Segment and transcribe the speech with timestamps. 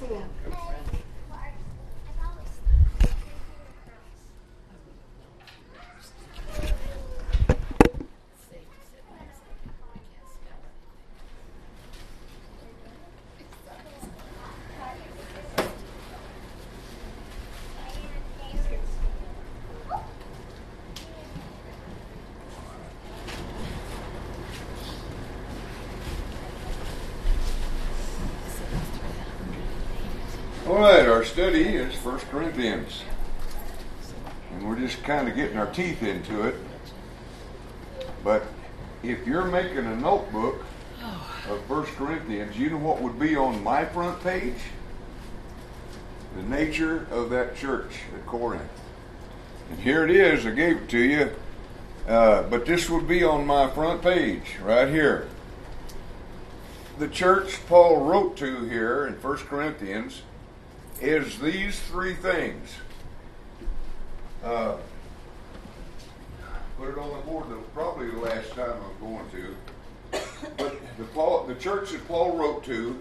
[0.00, 0.69] 对呀。
[30.80, 33.02] Right, our study is 1 Corinthians.
[34.50, 36.54] And we're just kind of getting our teeth into it.
[38.24, 38.44] But
[39.02, 40.64] if you're making a notebook
[41.50, 44.54] of 1 Corinthians, you know what would be on my front page?
[46.36, 48.62] The nature of that church at Corinth.
[49.68, 51.30] And here it is, I gave it to you.
[52.08, 55.28] Uh, but this would be on my front page, right here.
[56.98, 60.22] The church Paul wrote to here in 1 Corinthians
[61.00, 62.68] is these three things.
[64.44, 64.76] Uh,
[66.78, 67.48] put it on the board.
[67.50, 69.54] That was probably the last time I'm going to.
[70.56, 72.98] But the Paul, the church that Paul wrote to,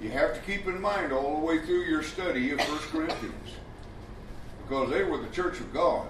[0.00, 3.50] you have to keep in mind all the way through your study of First Corinthians,
[4.62, 6.06] because they were the church of God.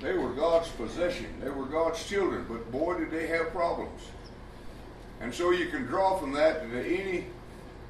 [0.00, 1.26] They were God's possession.
[1.42, 2.46] They were God's children.
[2.48, 4.00] But boy, did they have problems.
[5.20, 7.26] And so you can draw from that that any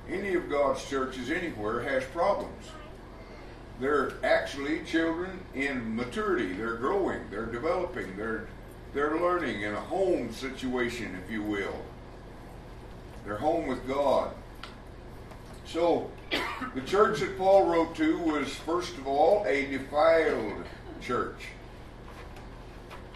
[0.08, 2.66] any of God's churches anywhere has problems.
[3.80, 6.52] They're actually children in maturity.
[6.52, 7.20] They're growing.
[7.30, 8.16] They're developing.
[8.16, 8.46] They're
[8.92, 11.76] they're learning in a home situation, if you will.
[13.24, 14.32] They're home with God.
[15.64, 16.10] So,
[16.74, 20.64] the church that Paul wrote to was, first of all, a defiled
[21.00, 21.46] church.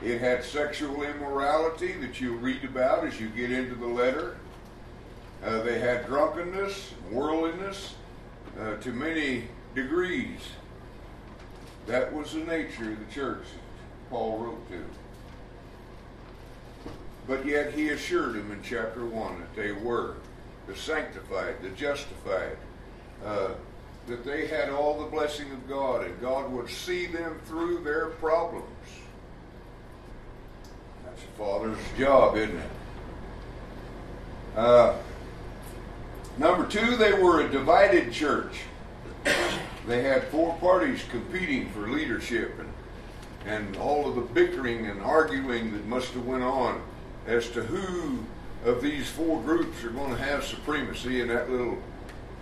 [0.02, 4.36] It had sexual immorality that you'll read about as you get into the letter.
[5.44, 7.94] Uh, they had drunkenness, worldliness
[8.58, 10.40] uh, to many degrees.
[11.86, 13.44] That was the nature of the church
[14.08, 14.84] Paul wrote to.
[17.26, 20.14] But yet he assured them in chapter 1 that they were
[20.66, 22.56] the sanctified, the justified,
[23.24, 23.50] uh,
[24.06, 28.06] that they had all the blessing of God, and God would see them through their
[28.06, 28.64] problems.
[31.04, 32.70] That's a father's job, isn't it?
[34.56, 34.96] Uh,
[36.38, 38.60] number two, they were a divided church.
[39.86, 42.68] they had four parties competing for leadership, and
[43.46, 46.80] and all of the bickering and arguing that must have went on
[47.26, 48.18] as to who
[48.64, 51.78] of these four groups are going to have supremacy in that little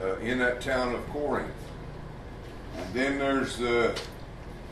[0.01, 1.53] uh, in that town of Corinth.
[2.77, 3.99] And then there's the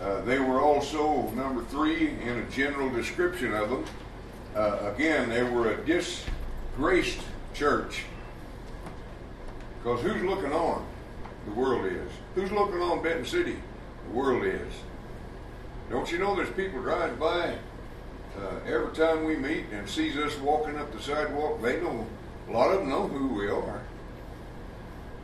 [0.00, 3.84] uh, they were also number three in a general description of them.
[4.54, 7.20] Uh, again, they were a disgraced
[7.54, 8.04] church
[9.82, 10.84] because who's looking on?
[11.46, 12.10] The world is.
[12.34, 13.56] Who's looking on Benton City?
[14.06, 14.72] The world is.
[15.88, 17.56] Don't you know there's people driving by
[18.38, 21.62] uh, every time we meet and sees us walking up the sidewalk?
[21.62, 22.06] They know,
[22.48, 23.80] a lot of them know who we are.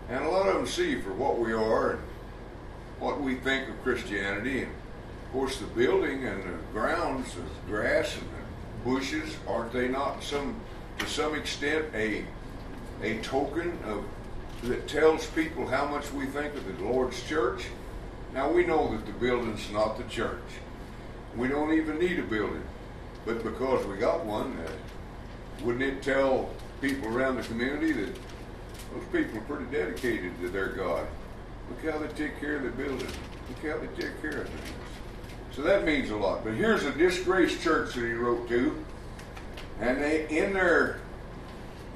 [0.09, 2.03] And a lot of them see for what we are and
[2.99, 4.63] what we think of Christianity.
[4.63, 4.73] And
[5.27, 10.23] of course, the building and the grounds, the grass and the bushes, aren't they not
[10.23, 10.57] some,
[10.99, 12.25] to some extent, a
[13.03, 14.05] a token of
[14.65, 17.67] that tells people how much we think of the Lord's church?
[18.35, 20.43] Now we know that the building's not the church.
[21.37, 22.63] We don't even need a building.
[23.25, 26.51] But because we got one, uh, wouldn't it tell
[26.81, 31.07] people around the community that those people are pretty dedicated to their God?
[31.69, 33.09] Look how they take care of the building.
[33.49, 34.71] Look how they take care of things.
[35.53, 36.45] So that means a lot.
[36.45, 38.85] But here's a disgraced church that he wrote to.
[39.81, 41.01] And they in their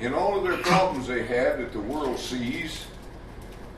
[0.00, 2.87] in all of their problems they had that the world sees,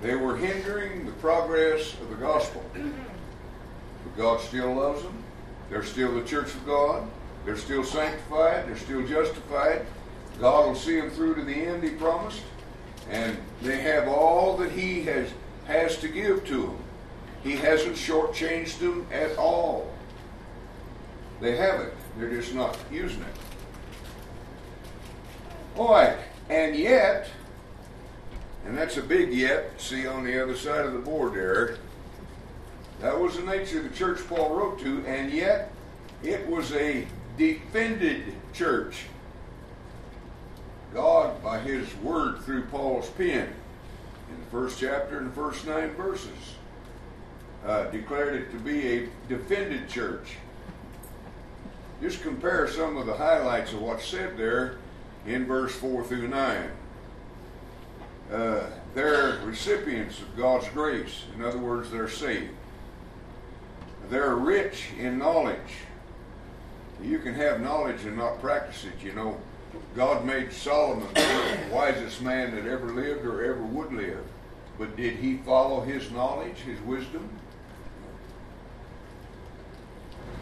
[0.00, 2.62] they were hindering the progress of the gospel.
[2.72, 5.22] But God still loves them.
[5.68, 7.08] They're still the church of God.
[7.44, 8.66] They're still sanctified.
[8.68, 9.84] They're still justified.
[10.38, 12.42] God will see them through to the end, He promised.
[13.10, 15.28] And they have all that He has,
[15.66, 16.78] has to give to them.
[17.42, 19.92] He hasn't shortchanged them at all.
[21.40, 21.94] They have it.
[22.16, 23.51] They're just not using it.
[25.76, 26.16] Right.
[26.50, 27.28] And yet,
[28.66, 31.78] and that's a big yet, see on the other side of the board there.
[33.00, 35.72] That was the nature of the church Paul wrote to, and yet
[36.22, 39.06] it was a defended church.
[40.94, 43.48] God, by his word through Paul's pen,
[44.30, 46.56] in the first chapter and the first nine verses,
[47.66, 50.36] uh, declared it to be a defended church.
[52.02, 54.76] Just compare some of the highlights of what's said there
[55.26, 56.70] in verse 4 through 9.
[58.32, 58.64] Uh,
[58.94, 61.24] their recipients of God's grace.
[61.36, 62.54] In other words, they're saved.
[64.08, 65.58] They're rich in knowledge.
[67.02, 69.04] You can have knowledge and not practice it.
[69.04, 69.40] You know,
[69.96, 74.24] God made Solomon the wisest man that ever lived or ever would live.
[74.78, 77.28] But did he follow his knowledge, his wisdom?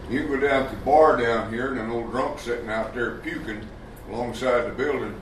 [0.08, 3.18] You go down to the bar down here, and an old drunk sitting out there
[3.18, 3.66] puking
[4.10, 5.14] alongside the building,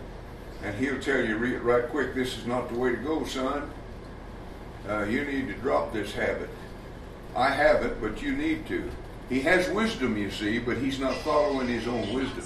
[0.64, 3.70] and he'll tell you right quick, this is not the way to go, son.
[4.88, 6.49] Uh, you need to drop this habit.
[7.37, 8.90] I have it, but you need to.
[9.29, 12.44] He has wisdom, you see, but he's not following his own wisdom.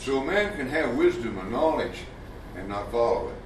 [0.00, 2.00] So a man can have wisdom and knowledge
[2.56, 3.36] and not follow it.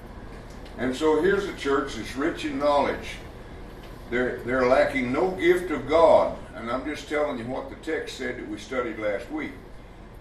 [0.79, 3.17] And so here's a church that's rich in knowledge.
[4.09, 6.37] They're, they're lacking no gift of God.
[6.55, 9.53] And I'm just telling you what the text said that we studied last week.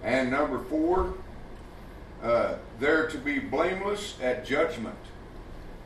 [0.04, 1.13] And number four,
[2.24, 4.95] uh, they're to be blameless at judgment.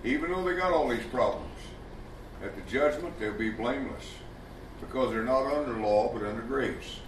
[0.04, 1.50] Even though they got all these problems.
[2.44, 4.06] At the judgment, they'll be blameless.
[4.82, 7.00] Because they're not under law, but under grace.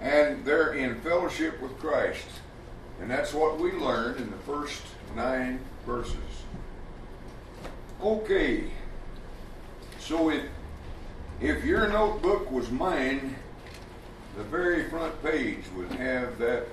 [0.00, 2.26] And they're in fellowship with Christ.
[3.00, 4.82] And that's what we learned in the first
[5.14, 6.14] nine verses.
[8.02, 8.70] Okay.
[9.98, 10.44] So if
[11.40, 13.34] if your notebook was mine,
[14.36, 16.66] the very front page would have that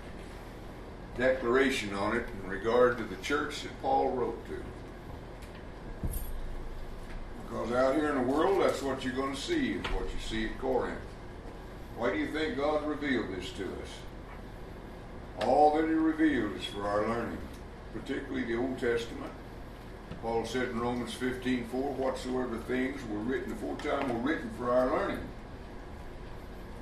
[1.18, 6.10] declaration on it in regard to the church that Paul wrote to.
[7.44, 10.20] Because out here in the world, that's what you're going to see, is what you
[10.28, 11.00] see at Corinth.
[11.98, 13.90] Why do you think God revealed this to us?
[15.42, 17.38] All that He revealed is for our learning,
[17.94, 19.32] particularly the Old Testament
[20.22, 24.90] Paul said in Romans 15 4, whatsoever things were written aforetime were written for our
[24.90, 25.20] learning.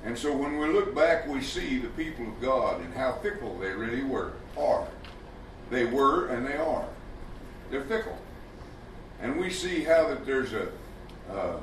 [0.06, 3.58] And so when we look back, we see the people of God and how fickle
[3.58, 4.86] they really were, are.
[5.68, 6.86] They were and they are.
[7.72, 8.16] They're fickle.
[9.20, 10.68] And we see how that there's a,
[11.28, 11.58] uh,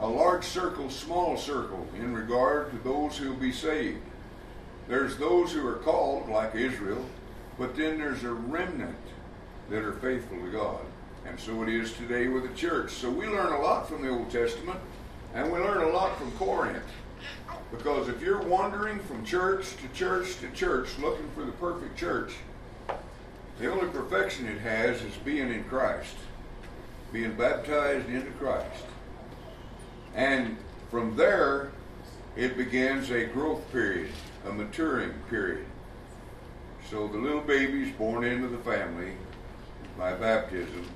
[0.00, 4.02] a large circle, small circle in regard to those who will be saved.
[4.88, 7.06] There's those who are called, like Israel,
[7.56, 8.96] but then there's a remnant
[9.68, 10.80] that are faithful to God.
[11.26, 12.90] And so it is today with the church.
[12.90, 14.80] So we learn a lot from the Old Testament,
[15.32, 16.82] and we learn a lot from Corinth.
[17.70, 22.34] Because if you're wandering from church to church to church looking for the perfect church,
[23.58, 26.16] the only perfection it has is being in Christ,
[27.12, 28.84] being baptized into Christ.
[30.14, 30.56] And
[30.90, 31.70] from there,
[32.36, 34.10] it begins a growth period,
[34.46, 35.66] a maturing period.
[36.90, 39.12] So the little baby's born into the family,
[39.96, 40.88] by baptism,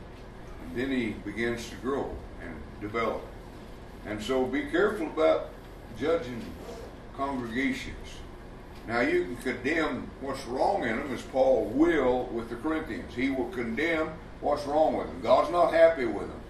[0.63, 2.11] and then he begins to grow
[2.43, 3.23] and develop.
[4.07, 5.51] And so be careful about
[5.99, 6.43] judging
[7.17, 7.97] congregations.
[8.87, 13.15] Now you can condemn what's wrong in them, as Paul will with the Corinthians.
[13.15, 14.11] He will condemn
[14.41, 15.21] what's wrong with them.
[15.23, 16.41] God's not happy with them,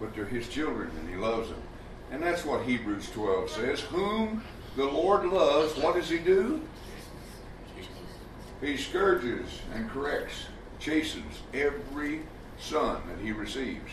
[0.00, 1.62] but they're His children, and He loves them.
[2.12, 3.80] And that's what Hebrews 12 says.
[3.80, 4.42] Whom
[4.76, 6.60] the Lord loves, what does He do?
[8.60, 10.46] He scourges and corrects
[10.78, 12.20] chastens every
[12.58, 13.92] son that he receives.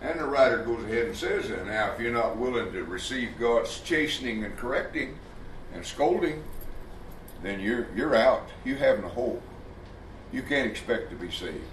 [0.00, 1.66] And the writer goes ahead and says that.
[1.66, 5.18] Now, if you're not willing to receive God's chastening and correcting
[5.74, 6.42] and scolding,
[7.42, 8.48] then you're, you're out.
[8.64, 9.42] You have no hope.
[10.32, 11.64] You can't expect to be saved.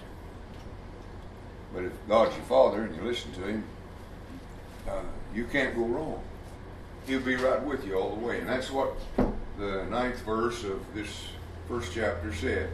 [1.74, 3.64] But if God's your Father and you listen to Him,
[4.88, 5.02] uh,
[5.34, 6.22] you can't go wrong.
[7.06, 8.40] He'll be right with you all the way.
[8.40, 8.96] And that's what
[9.60, 11.28] the ninth verse of this
[11.68, 12.70] first chapter said.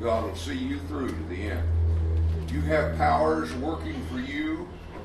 [0.00, 1.68] God will see you through to the end.
[2.50, 4.39] You have powers working for you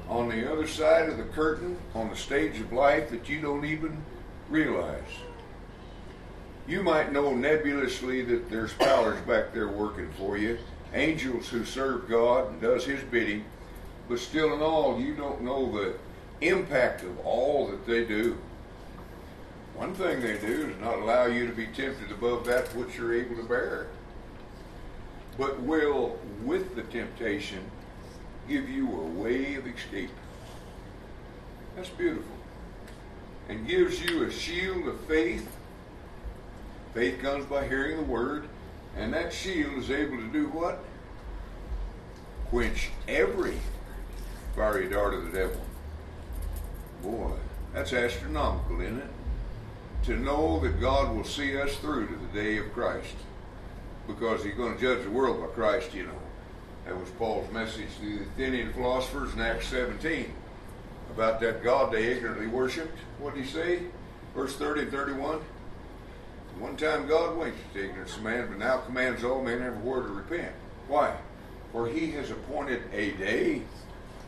[0.09, 3.65] on the other side of the curtain, on the stage of life that you don't
[3.65, 4.03] even
[4.49, 5.01] realize.
[6.67, 10.57] You might know nebulously that there's powers back there working for you,
[10.93, 13.45] angels who serve God and does His bidding,
[14.07, 15.95] but still in all, you don't know the
[16.41, 18.37] impact of all that they do.
[19.75, 23.13] One thing they do is not allow you to be tempted above that which you're
[23.13, 23.87] able to bear
[25.37, 27.59] but will, with the temptation,
[28.47, 30.11] give you a way of escape.
[31.75, 32.31] That's beautiful.
[33.49, 35.47] And gives you a shield of faith.
[36.93, 38.47] Faith comes by hearing the word,
[38.95, 40.83] and that shield is able to do what?
[42.49, 43.57] Quench every
[44.55, 45.61] fiery dart of the devil.
[47.03, 47.31] Boy,
[47.73, 49.09] that's astronomical, isn't it?
[50.05, 53.15] To know that God will see us through to the day of Christ
[54.07, 56.19] because he's going to judge the world by Christ, you know.
[56.85, 60.31] That was Paul's message to the Athenian philosophers in Acts 17
[61.11, 62.97] about that God they ignorantly worshipped.
[63.19, 63.79] What did he say?
[64.35, 65.39] Verse 30 and 31.
[66.59, 70.03] One time God winked at the ignorance of man, but now commands all men everywhere
[70.03, 70.53] to repent.
[70.87, 71.15] Why?
[71.71, 73.63] For he has appointed a day,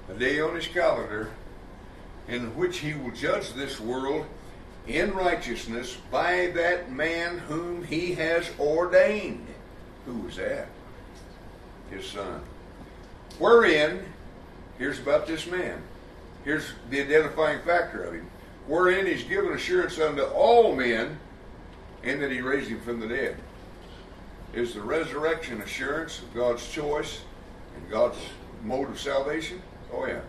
[0.09, 1.31] a day on his calendar,
[2.27, 4.25] in which he will judge this world
[4.87, 9.47] in righteousness by that man whom he has ordained.
[10.05, 10.67] Who was that?
[11.89, 12.41] His son.
[13.39, 14.06] Wherein,
[14.77, 15.82] here's about this man.
[16.44, 18.29] Here's the identifying factor of him.
[18.67, 21.17] Wherein he's given assurance unto all men,
[22.03, 23.38] and that he raised him from the dead.
[24.53, 27.22] Is the resurrection assurance of God's choice
[27.75, 28.17] and God's
[28.63, 29.62] mode of salvation?
[29.94, 30.22] Oh, yeah.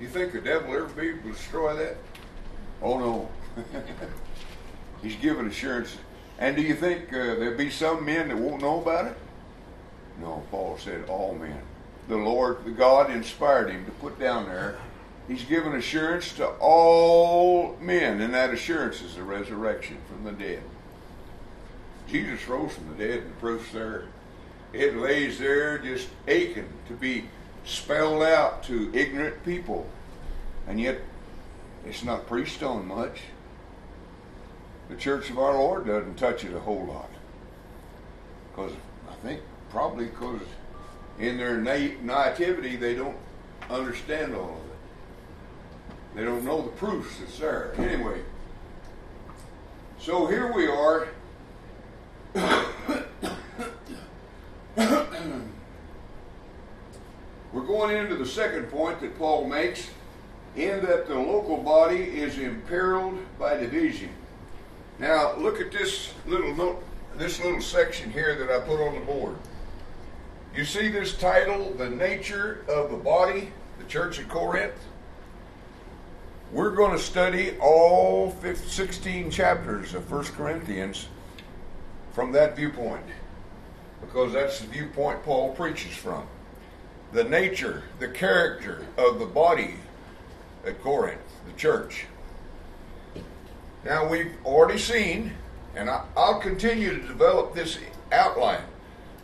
[0.00, 1.96] You think the devil ever be able to destroy that?
[2.82, 3.30] Oh, no.
[5.02, 5.96] He's given assurance.
[6.38, 9.16] And do you think uh, there'll be some men that won't know about it?
[10.20, 11.60] No, Paul said all men.
[12.08, 14.76] The Lord, the God inspired him to put down there.
[15.28, 20.62] He's given assurance to all men, and that assurance is the resurrection from the dead.
[22.08, 24.04] Jesus rose from the dead, and the proof's there.
[24.72, 27.24] It lays there just aching to be
[27.64, 29.86] spelled out to ignorant people.
[30.66, 30.98] And yet,
[31.86, 33.20] it's not preached on much.
[34.88, 37.10] The church of our Lord doesn't touch it a whole lot.
[38.50, 38.72] Because
[39.08, 39.40] I think
[39.72, 40.42] probably because
[41.18, 43.16] in their naivety they don't
[43.70, 44.76] understand all of it.
[46.14, 47.72] They don't know the proofs that's there.
[47.78, 48.20] Anyway,
[49.98, 51.08] so here we are.
[57.54, 59.88] We're going into the second point that Paul makes
[60.54, 64.10] in that the local body is imperiled by division.
[64.98, 66.84] Now, look at this little note,
[67.16, 69.36] this little section here that I put on the board.
[70.54, 74.74] You see this title, The Nature of the Body, the Church at Corinth?
[76.52, 81.08] We're going to study all 16 chapters of 1 Corinthians
[82.12, 83.06] from that viewpoint
[84.02, 86.26] because that's the viewpoint Paul preaches from.
[87.12, 89.76] The nature, the character of the body
[90.66, 92.04] at Corinth, the church.
[93.86, 95.32] Now, we've already seen,
[95.74, 97.78] and I, will continue to develop this
[98.12, 98.64] outline,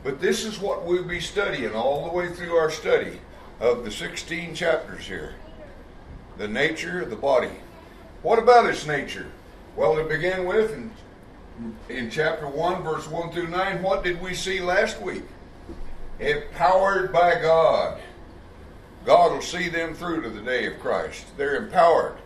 [0.09, 3.21] but this is what we'll be studying all the way through our study
[3.61, 5.35] of the 16 chapters here.
[6.39, 7.51] The nature of the body.
[8.23, 9.27] What about its nature?
[9.77, 10.91] Well, to begin with, in,
[11.91, 15.25] in chapter 1, verse 1 through 9, what did we see last week?
[16.21, 18.01] Empowered by God.
[19.05, 21.27] God will see them through to the day of Christ.
[21.37, 22.17] They're empowered.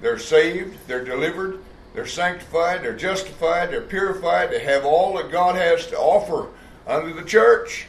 [0.00, 0.78] They're saved.
[0.86, 1.58] They're delivered.
[1.92, 2.84] They're sanctified.
[2.84, 3.72] They're justified.
[3.72, 4.52] They're purified.
[4.52, 6.48] They have all that God has to offer
[6.86, 7.86] under the church.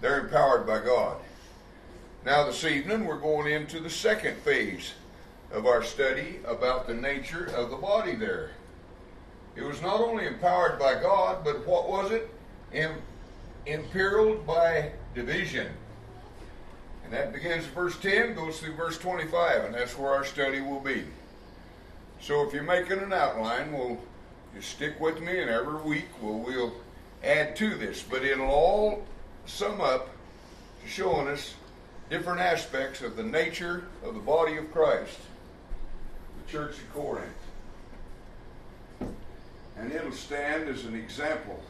[0.00, 1.16] They're empowered by God.
[2.24, 4.92] Now, this evening, we're going into the second phase
[5.52, 8.50] of our study about the nature of the body there.
[9.56, 12.28] It was not only empowered by God, but what was it?
[12.72, 13.02] Im-
[13.66, 15.68] imperiled by division.
[17.04, 20.80] And that begins verse 10, goes through verse 25, and that's where our study will
[20.80, 21.04] be.
[22.20, 24.00] So if you're making an outline, we'll
[24.56, 26.72] just stick with me, and every week we'll, we'll
[27.24, 28.02] add to this.
[28.02, 29.04] But it'll all
[29.46, 30.10] sum up
[30.82, 31.54] to showing us
[32.10, 35.18] different aspects of the nature of the body of Christ,
[36.44, 37.28] the church of Corinth.
[39.76, 41.60] And it'll stand as an example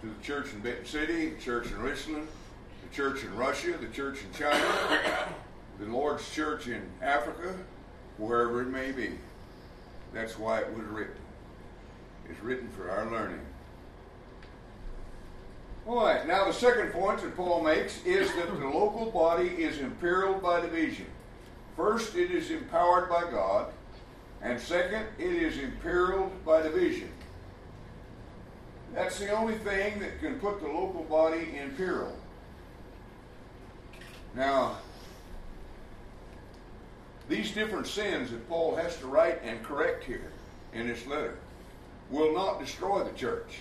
[0.00, 2.28] to the church in Benton City, the church in Richland,
[2.88, 4.64] the church in Russia, the church in China,
[5.78, 7.54] the Lord's church in Africa,
[8.16, 9.18] wherever it may be.
[10.12, 11.14] That's why it was written.
[12.30, 13.40] It's written for our learning.
[15.86, 19.78] All right, now the second point that Paul makes is that the local body is
[19.78, 21.06] imperiled by division.
[21.76, 23.72] First, it is empowered by God,
[24.42, 27.08] and second, it is imperiled by division.
[28.94, 32.16] That's the only thing that can put the local body in peril.
[34.34, 34.78] Now,
[37.28, 40.32] these different sins that Paul has to write and correct here
[40.72, 41.38] in this letter
[42.10, 43.60] will not destroy the church.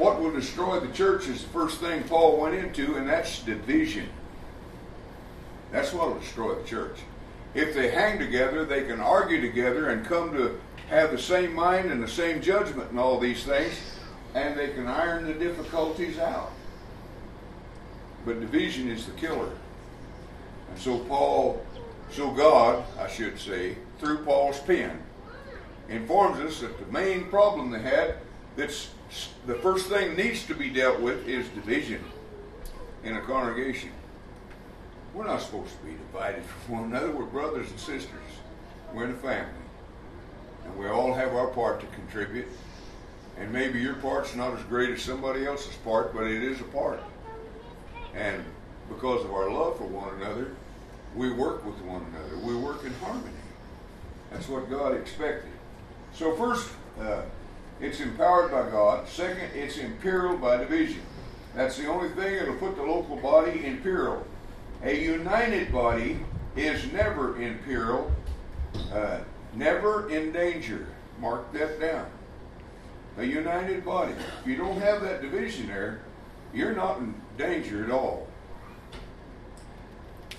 [0.00, 4.08] What will destroy the church is the first thing Paul went into, and that's division.
[5.72, 6.96] That's what will destroy the church.
[7.52, 11.90] If they hang together, they can argue together and come to have the same mind
[11.92, 13.74] and the same judgment and all these things,
[14.34, 16.50] and they can iron the difficulties out.
[18.24, 19.50] But division is the killer.
[20.70, 21.62] And so Paul,
[22.10, 24.98] so God, I should say, through Paul's pen,
[25.90, 28.14] informs us that the main problem they had,
[28.56, 28.90] that's
[29.46, 32.04] the first thing needs to be dealt with is division
[33.04, 33.90] in a congregation.
[35.14, 37.10] We're not supposed to be divided from one another.
[37.10, 38.10] We're brothers and sisters.
[38.92, 39.52] We're in a family.
[40.64, 42.46] And we all have our part to contribute.
[43.38, 46.64] And maybe your part's not as great as somebody else's part, but it is a
[46.64, 47.02] part.
[48.14, 48.44] And
[48.88, 50.52] because of our love for one another,
[51.16, 52.36] we work with one another.
[52.38, 53.32] We work in harmony.
[54.30, 55.50] That's what God expected.
[56.12, 57.22] So, first, uh,
[57.80, 59.08] it's empowered by God.
[59.08, 61.02] Second, it's imperial by division.
[61.54, 64.26] That's the only thing that'll put the local body in peril.
[64.82, 66.20] A united body
[66.56, 68.10] is never in peril,
[68.92, 69.18] uh,
[69.54, 70.86] never in danger.
[71.20, 72.06] Mark that down.
[73.18, 74.14] A united body.
[74.40, 76.00] If you don't have that division there,
[76.54, 78.26] you're not in danger at all.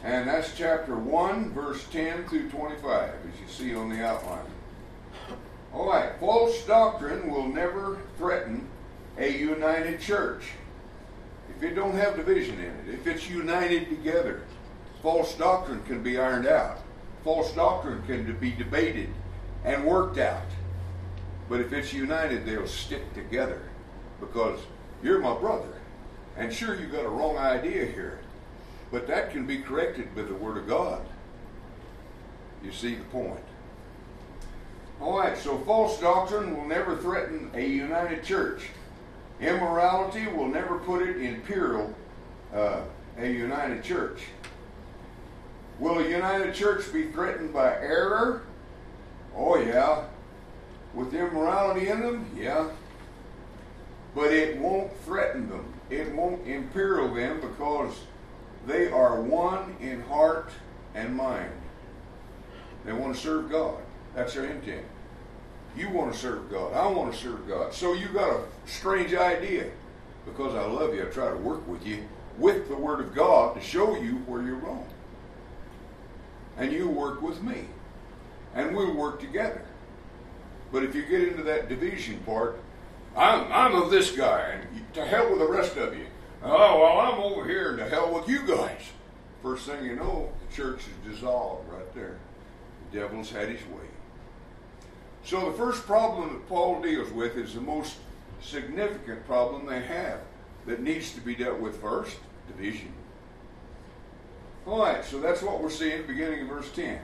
[0.03, 4.50] And that's chapter 1, verse 10 through 25, as you see on the outline.
[5.73, 8.67] All right, false doctrine will never threaten
[9.17, 10.43] a united church.
[11.55, 14.43] If it don't have division in it, if it's united together,
[15.01, 16.79] false doctrine can be ironed out.
[17.23, 19.09] False doctrine can be debated
[19.63, 20.41] and worked out.
[21.47, 23.61] But if it's united, they'll stick together
[24.19, 24.59] because
[25.03, 25.73] you're my brother.
[26.37, 28.19] And sure, you got a wrong idea here,
[28.91, 31.01] but that can be corrected by the Word of God.
[32.63, 33.43] You see the point.
[35.01, 38.67] All right, so false doctrine will never threaten a united church.
[39.39, 41.95] Immorality will never put it in peril
[42.53, 42.81] uh,
[43.17, 44.21] a united church.
[45.79, 48.43] Will a united church be threatened by error?
[49.35, 50.03] Oh, yeah.
[50.93, 52.27] With immorality in them?
[52.37, 52.69] Yeah.
[54.13, 57.95] But it won't threaten them, it won't imperil them because
[58.67, 60.51] they are one in heart
[60.93, 61.51] and mind.
[62.85, 63.77] They want to serve God.
[64.13, 64.85] That's their intent.
[65.75, 66.73] You want to serve God.
[66.73, 67.73] I want to serve God.
[67.73, 69.71] So you got a strange idea.
[70.25, 72.03] Because I love you, I try to work with you
[72.37, 74.85] with the Word of God to show you where you're wrong.
[76.57, 77.65] And you work with me.
[78.53, 79.63] And we'll work together.
[80.71, 82.61] But if you get into that division part,
[83.15, 86.05] I'm, I'm of this guy, and to hell with the rest of you.
[86.43, 88.81] Oh, well, I'm over here, and to hell with you guys.
[89.43, 92.17] First thing you know, the church is dissolved right there.
[92.91, 93.90] The devil's had his way.
[95.23, 97.97] So the first problem that Paul deals with is the most
[98.41, 100.19] significant problem they have
[100.65, 102.93] that needs to be dealt with first division.
[104.65, 106.99] All right, so that's what we're seeing beginning of verse 10.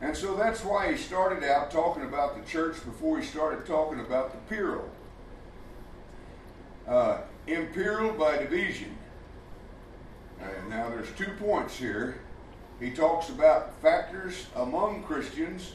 [0.00, 4.00] And so that's why he started out talking about the church before he started talking
[4.00, 4.88] about the peril.
[6.86, 8.96] Uh, imperial by division.
[10.40, 12.16] And now there's two points here.
[12.80, 15.74] He talks about factors among Christians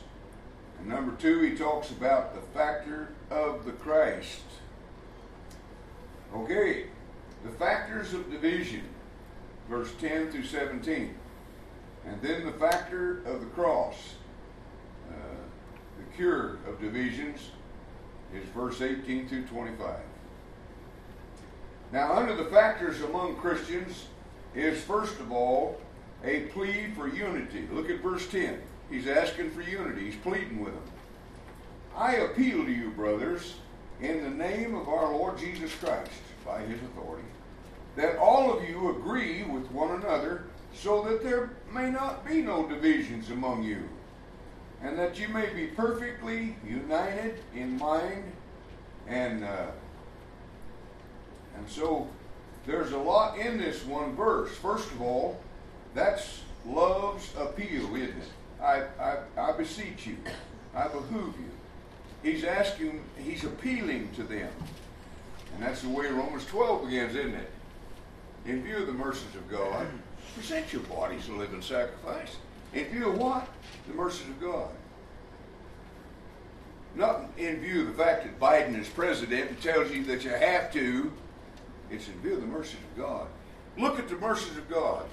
[0.85, 4.41] number two, he talks about the factor of the Christ.
[6.33, 6.85] Okay,
[7.43, 8.83] the factors of division,
[9.69, 11.15] verse 10 through 17.
[12.05, 14.15] And then the factor of the cross,
[15.09, 15.13] uh,
[15.97, 17.51] the cure of divisions,
[18.33, 19.95] is verse 18 through 25.
[21.91, 24.05] Now, under the factors among Christians
[24.53, 25.79] is, first of all,
[26.23, 27.67] a plea for unity.
[27.71, 28.61] Look at verse 10.
[28.89, 30.05] He's asking for unity.
[30.05, 30.83] He's pleading with them.
[31.95, 33.55] I appeal to you, brothers,
[34.01, 36.11] in the name of our Lord Jesus Christ,
[36.45, 37.27] by his authority,
[37.95, 42.67] that all of you agree with one another, so that there may not be no
[42.67, 43.83] divisions among you,
[44.81, 48.23] and that you may be perfectly united in mind
[49.09, 49.65] and uh,
[51.57, 52.07] and so
[52.65, 54.51] there's a lot in this one verse.
[54.51, 55.41] First of all,
[55.93, 58.29] that's love's appeal, isn't it?
[58.61, 60.17] I, I, I beseech you,
[60.75, 61.49] I behoove you.
[62.31, 64.51] He's asking, he's appealing to them.
[65.53, 67.49] And that's the way Romans 12 begins, isn't it?
[68.45, 69.87] In view of the mercies of God,
[70.35, 72.37] present your bodies a living sacrifice.
[72.73, 73.47] In view of what?
[73.87, 74.69] The mercies of God.
[76.95, 80.31] Not in view of the fact that Biden is president and tells you that you
[80.31, 81.11] have to.
[81.91, 83.27] It's in view of the mercies of God.
[83.77, 85.05] Look at the mercies of God.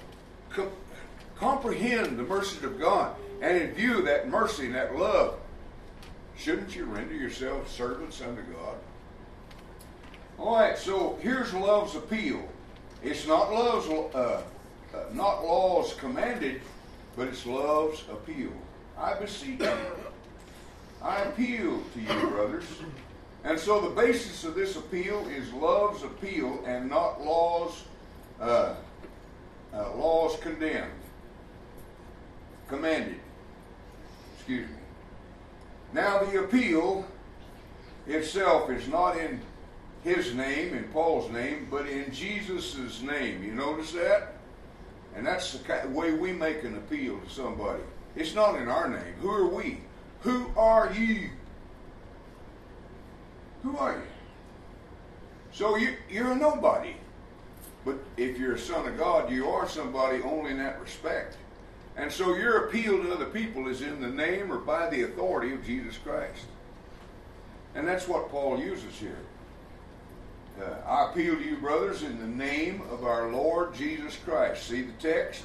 [0.49, 0.71] Com-
[1.39, 3.15] comprehend the mercies of God.
[3.41, 5.37] And in view of that mercy and that love,
[6.37, 8.75] shouldn't you render yourselves servants unto God?
[10.39, 12.47] All right, so here's love's appeal.
[13.03, 14.41] It's not love's uh, uh,
[15.13, 16.61] not laws commanded,
[17.15, 18.51] but it's love's appeal.
[18.97, 19.71] I beseech you.
[21.01, 22.65] I appeal to you, brothers.
[23.43, 27.83] And so the basis of this appeal is love's appeal and not laws
[28.39, 28.75] uh,
[29.73, 30.91] uh laws condemned,
[32.67, 33.19] commanded.
[34.37, 34.75] Excuse me.
[35.93, 37.05] Now, the appeal
[38.07, 39.41] itself is not in
[40.03, 43.43] his name, in Paul's name, but in Jesus' name.
[43.43, 44.35] You notice that?
[45.15, 47.81] And that's the way we make an appeal to somebody.
[48.15, 49.15] It's not in our name.
[49.21, 49.81] Who are we?
[50.21, 51.29] Who are you?
[53.63, 54.01] Who are you?
[55.51, 56.93] So you, you're a nobody.
[57.83, 61.37] But if you're a son of God, you are somebody only in that respect.
[61.97, 65.53] And so your appeal to other people is in the name or by the authority
[65.53, 66.45] of Jesus Christ.
[67.73, 69.17] And that's what Paul uses here.
[70.59, 74.67] Uh, I appeal to you, brothers, in the name of our Lord Jesus Christ.
[74.67, 75.43] See the text?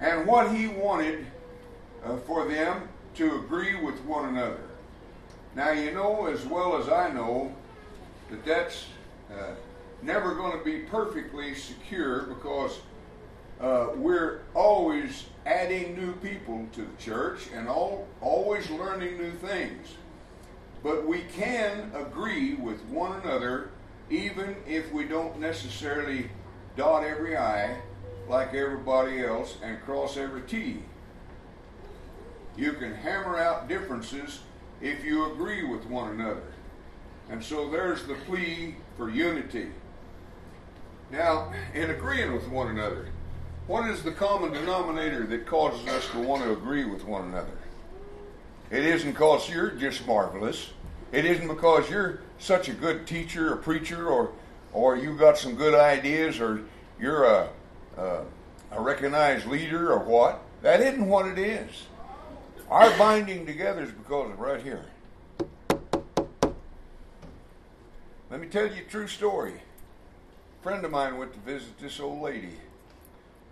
[0.00, 1.26] And what he wanted
[2.04, 4.60] uh, for them to agree with one another.
[5.54, 7.54] Now, you know as well as I know
[8.30, 8.86] that that's
[9.30, 9.54] uh,
[10.02, 12.80] never going to be perfectly secure because
[13.60, 19.94] uh, we're always adding new people to the church and all, always learning new things.
[20.82, 23.70] But we can agree with one another
[24.10, 26.30] even if we don't necessarily
[26.76, 27.76] dot every I
[28.28, 30.82] like everybody else and cross every T.
[32.56, 34.40] You can hammer out differences
[34.80, 36.52] if you agree with one another.
[37.30, 39.68] And so there's the plea for unity.
[41.10, 43.08] Now, in agreeing with one another,
[43.66, 47.58] what is the common denominator that causes us to want to agree with one another?
[48.70, 50.70] It isn't because you're just marvelous.
[51.12, 54.32] It isn't because you're such a good teacher or preacher or
[54.72, 56.60] or you got some good ideas or
[57.00, 57.48] you're a,
[57.96, 58.20] a,
[58.72, 60.42] a recognized leader or what.
[60.62, 61.70] That isn't what it is.
[62.68, 64.84] Our binding together is because of right here.
[68.28, 69.54] Let me tell you a true story.
[70.60, 72.52] A friend of mine went to visit this old lady.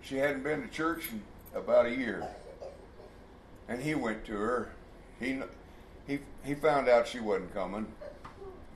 [0.05, 1.23] She hadn't been to church in
[1.59, 2.27] about a year.
[3.69, 4.73] And he went to her.
[5.19, 5.40] He
[6.07, 7.87] he he found out she wasn't coming.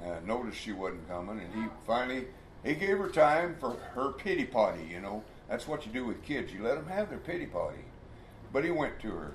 [0.02, 2.28] Uh, noticed she wasn't coming, and he finally
[2.64, 4.88] he gave her time for her pity potty.
[4.90, 6.52] You know, that's what you do with kids.
[6.52, 7.84] You let them have their pity potty.
[8.52, 9.32] But he went to her,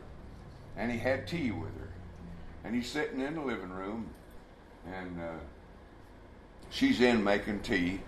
[0.76, 1.90] and he had tea with her,
[2.64, 4.10] and he's sitting in the living room,
[4.92, 5.34] and uh,
[6.72, 8.00] she's in making tea.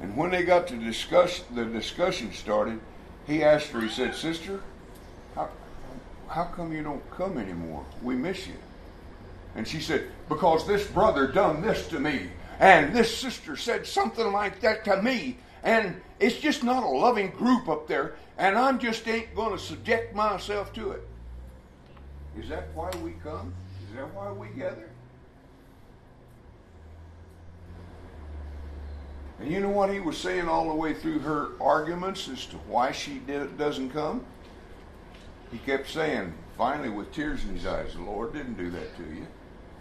[0.00, 2.80] And when they got to discuss, the discussion started,
[3.28, 4.60] he asked her, he said, Sister,
[5.34, 5.50] how,
[6.28, 7.84] how come you don't come anymore?
[8.02, 8.54] We miss you.
[9.54, 14.32] And she said, Because this brother done this to me, and this sister said something
[14.32, 18.78] like that to me, and it's just not a loving group up there, and I'm
[18.78, 21.06] just ain't going to subject myself to it.
[22.38, 23.52] Is that why we come?
[23.88, 24.87] Is that why we gather?
[29.40, 32.56] And you know what he was saying all the way through her arguments as to
[32.56, 34.24] why she did, doesn't come?
[35.52, 39.02] He kept saying, finally, with tears in his eyes, the Lord didn't do that to
[39.02, 39.26] you.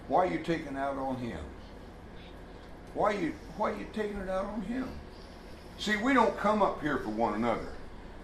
[0.07, 1.39] Why are you taking it out on him?
[2.93, 4.87] Why are you, why are you taking it out on him?
[5.79, 7.67] See, we don't come up here for one another.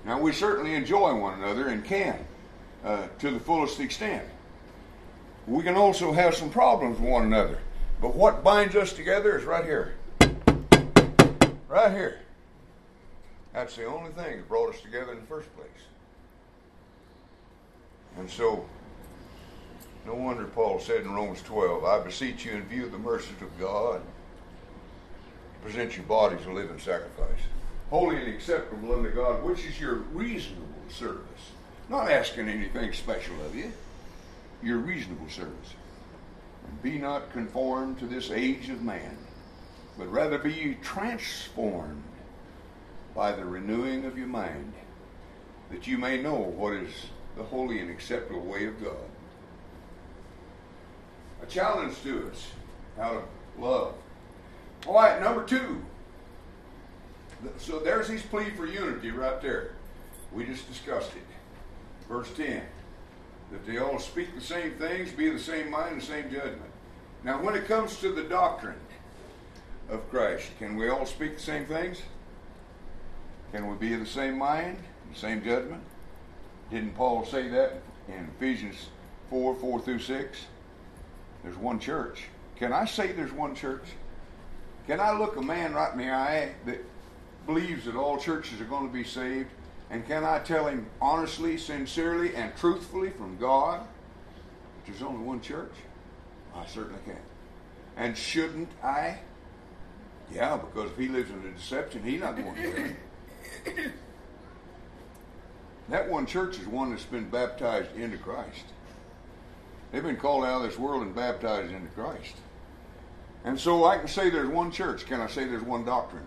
[0.06, 2.26] Now, we certainly enjoy one another and can
[2.84, 4.24] uh, to the fullest extent.
[5.48, 7.60] We can also have some problems with one another.
[8.02, 9.96] But what binds us together is right here.
[11.74, 12.20] Right here.
[13.52, 15.68] That's the only thing that brought us together in the first place.
[18.16, 18.68] And so,
[20.06, 23.42] no wonder Paul said in Romans 12, I beseech you in view of the mercies
[23.42, 24.04] of God,
[25.64, 27.42] present your bodies a living sacrifice,
[27.90, 31.24] holy and acceptable unto God, which is your reasonable service.
[31.90, 33.72] Not asking anything special of you,
[34.62, 35.74] your reasonable service.
[36.68, 39.18] And be not conformed to this age of man
[39.98, 42.04] but rather be ye transformed
[43.16, 44.74] by the renewing of your mind,
[45.70, 46.92] that you may know what is
[47.38, 48.96] the holy and acceptable way of God.
[51.42, 52.48] A challenge to us
[53.00, 53.24] out of
[53.60, 53.94] love.
[54.88, 55.84] All right, number two.
[57.58, 59.72] So there's his plea for unity right there.
[60.32, 62.08] We just discussed it.
[62.08, 62.62] Verse 10
[63.54, 66.60] that they all speak the same things, be of the same mind, the same judgment.
[67.24, 68.76] Now, when it comes to the doctrine,
[69.94, 70.50] of Christ.
[70.58, 72.02] Can we all speak the same things?
[73.52, 74.78] Can we be of the same mind,
[75.14, 75.84] the same judgment?
[76.72, 78.88] Didn't Paul say that in Ephesians
[79.30, 80.46] 4 4 through 6?
[81.44, 82.24] There's one church.
[82.56, 83.84] Can I say there's one church?
[84.88, 86.84] Can I look a man right in the eye that
[87.46, 89.50] believes that all churches are going to be saved?
[89.90, 95.42] And can I tell him honestly, sincerely, and truthfully from God that there's only one
[95.42, 95.74] church?
[96.56, 97.18] I certainly can.
[97.96, 99.20] And shouldn't I
[100.34, 102.98] yeah, because if he lives in a deception, he's not going to heaven.
[105.89, 108.65] That one church is one that's been baptized into Christ.
[109.91, 112.36] They've been called out of this world and baptized into Christ.
[113.43, 115.06] And so I can say there's one church.
[115.06, 116.26] Can I say there's one doctrine?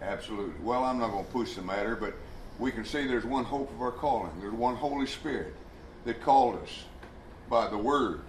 [0.00, 0.54] Absolutely.
[0.62, 2.14] Well, I'm not going to push the matter, but
[2.58, 4.30] we can say there's one hope of our calling.
[4.40, 5.54] There's one Holy Spirit
[6.04, 6.84] that called us
[7.50, 8.22] by the Word.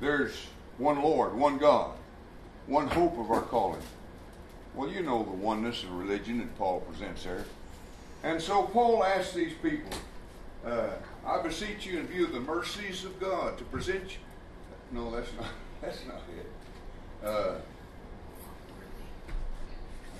[0.00, 0.46] There's
[0.78, 1.92] one Lord, one God,
[2.70, 3.82] one hope of our calling.
[4.76, 7.44] Well, you know the oneness of religion that Paul presents there.
[8.22, 9.90] And so Paul asks these people,
[10.64, 10.90] uh,
[11.26, 14.18] I beseech you in view of the mercies of God to present you.
[14.92, 15.46] No, that's not,
[15.82, 17.26] that's not it.
[17.26, 17.54] Uh,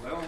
[0.03, 0.25] well,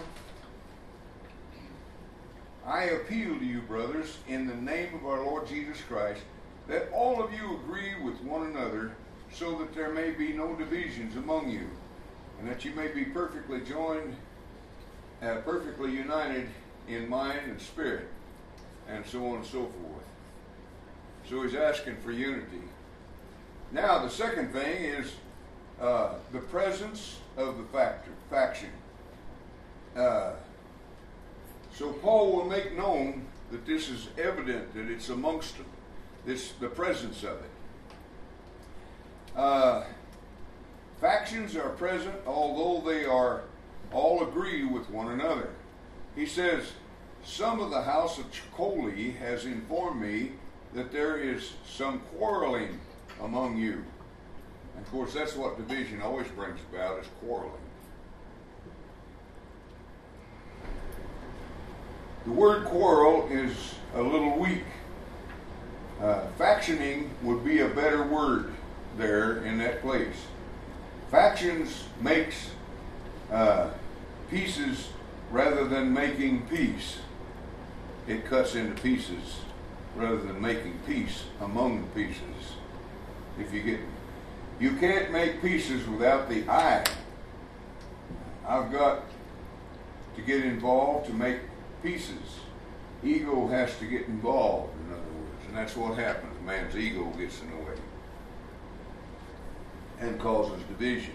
[2.65, 6.21] I appeal to you, brothers, in the name of our Lord Jesus Christ,
[6.69, 8.95] that all of you agree with one another,
[9.33, 11.67] so that there may be no divisions among you,
[12.39, 14.15] and that you may be perfectly joined,
[15.21, 16.49] uh, perfectly united
[16.87, 18.09] in mind and spirit,
[18.87, 20.03] and so on and so forth.
[21.29, 22.61] So he's asking for unity.
[23.71, 25.13] Now, the second thing is
[25.81, 28.69] uh, the presence of the factor, faction.
[29.95, 30.33] Uh,
[31.73, 35.55] so Paul will make known that this is evident, that it's amongst
[36.25, 37.49] this the presence of it.
[41.03, 43.41] Factions are present, although they are
[43.91, 45.49] all agree with one another.
[46.15, 46.71] He says,
[47.25, 50.31] Some of the house of Chloe has informed me
[50.73, 52.79] that there is some quarreling
[53.21, 53.83] among you.
[54.77, 57.51] And of course, that's what division always brings about is quarreling.
[62.23, 64.63] The word quarrel is a little weak.
[66.01, 68.53] Uh, factioning would be a better word
[68.97, 70.15] there in that place.
[71.13, 72.49] Factions makes
[73.31, 73.69] uh,
[74.31, 74.89] pieces
[75.29, 77.01] rather than making peace.
[78.07, 79.41] It cuts into pieces
[79.95, 82.55] rather than making peace among the pieces.
[83.39, 83.79] If you get,
[84.59, 86.83] you can't make pieces without the I.
[88.47, 89.03] I've got
[90.15, 91.41] to get involved to make
[91.83, 92.39] pieces.
[93.03, 96.33] Ego has to get involved, in other words, and that's what happens.
[96.43, 97.75] Man's ego gets in the way
[100.03, 101.13] and causes division.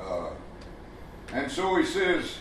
[0.00, 0.30] Uh,
[1.32, 2.36] and so he says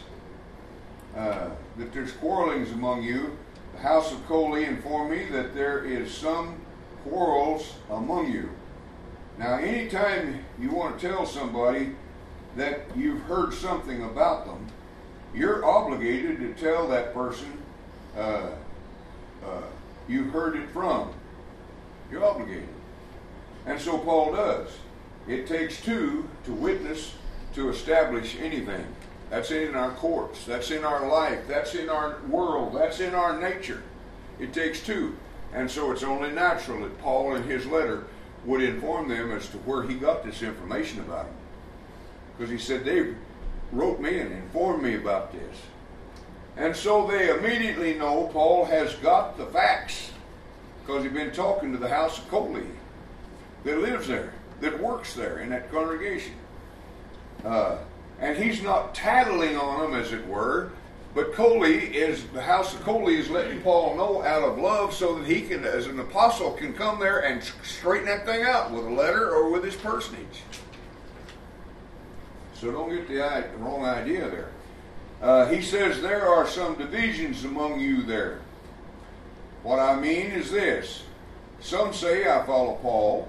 [1.16, 3.38] uh, that there's quarrelings among you.
[3.74, 6.56] The house of Chloe informed me that there is some
[7.04, 8.50] quarrels among you.
[9.38, 11.92] Now, anytime you want to tell somebody
[12.56, 14.66] that you've heard something about them,
[15.34, 17.52] you're obligated to tell that person
[18.16, 18.52] uh,
[19.46, 19.62] uh,
[20.08, 21.12] you heard it from.
[22.10, 22.75] You're obligated.
[23.66, 24.70] And so Paul does.
[25.28, 27.14] It takes two to witness
[27.56, 28.86] to establish anything.
[29.30, 30.46] That's in our courts.
[30.46, 31.48] That's in our life.
[31.48, 32.76] That's in our world.
[32.76, 33.82] That's in our nature.
[34.40, 35.16] It takes two.
[35.54, 38.04] And so it's only natural that Paul in his letter
[38.46, 41.36] would inform them as to where he got this information about them.
[42.38, 43.16] Because he said, they
[43.72, 45.58] wrote me and informed me about this.
[46.58, 50.12] And so they immediately know Paul has got the facts
[50.86, 52.68] because he's been talking to the house of Chloe
[53.66, 56.34] that lives there, that works there in that congregation.
[57.44, 57.78] Uh,
[58.20, 60.72] and he's not tattling on them, as it were,
[61.14, 65.18] but Chloe is the house of Chloe is letting Paul know out of love so
[65.18, 68.86] that he can, as an apostle, can come there and straighten that thing out with
[68.86, 70.44] a letter or with his personage.
[72.54, 74.52] So don't get the wrong idea there.
[75.22, 78.40] Uh, he says there are some divisions among you there.
[79.64, 81.04] What I mean is this
[81.62, 83.28] some say I follow Paul,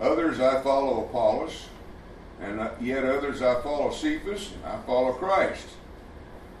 [0.00, 1.66] others I follow Apollos,
[2.40, 5.66] and yet others I follow Cephas, and I follow Christ.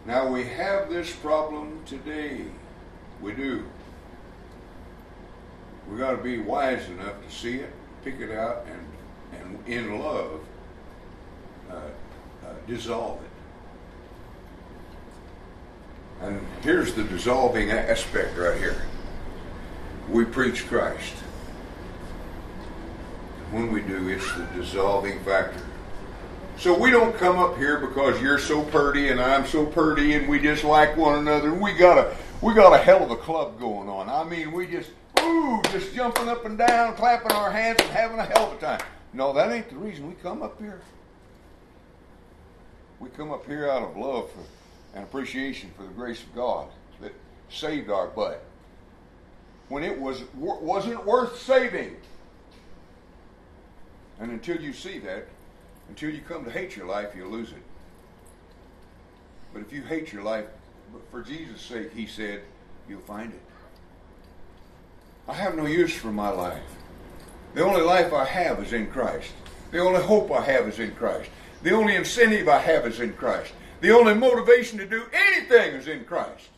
[0.06, 2.44] Now we have this problem today.
[3.20, 3.64] We do.
[5.88, 7.72] We got to be wise enough to see it,
[8.04, 10.40] pick it out, and, and in love,
[11.70, 13.30] uh, uh, dissolve it.
[16.24, 18.82] And here's the dissolving aspect right here.
[20.08, 21.14] We preach Christ.
[23.52, 25.60] When we do, it's the dissolving factor.
[26.56, 30.26] So we don't come up here because you're so purty and I'm so purty and
[30.26, 31.52] we just like one another.
[31.52, 34.08] We got a we got a hell of a club going on.
[34.08, 34.88] I mean, we just
[35.20, 38.60] ooh, just jumping up and down, clapping our hands and having a hell of a
[38.60, 38.80] time.
[39.12, 40.80] No, that ain't the reason we come up here.
[43.00, 44.40] We come up here out of love for,
[44.94, 46.68] and appreciation for the grace of God
[47.02, 47.12] that
[47.50, 48.42] saved our butt
[49.68, 51.96] when it was wasn't worth saving.
[54.20, 55.26] And until you see that,
[55.88, 57.62] until you come to hate your life, you'll lose it.
[59.52, 60.46] But if you hate your life,
[61.10, 62.42] for Jesus' sake, he said,
[62.88, 63.40] you'll find it.
[65.28, 66.62] I have no use for my life.
[67.54, 69.32] The only life I have is in Christ.
[69.70, 71.30] The only hope I have is in Christ.
[71.62, 73.52] The only incentive I have is in Christ.
[73.80, 76.48] The only motivation to do anything is in Christ.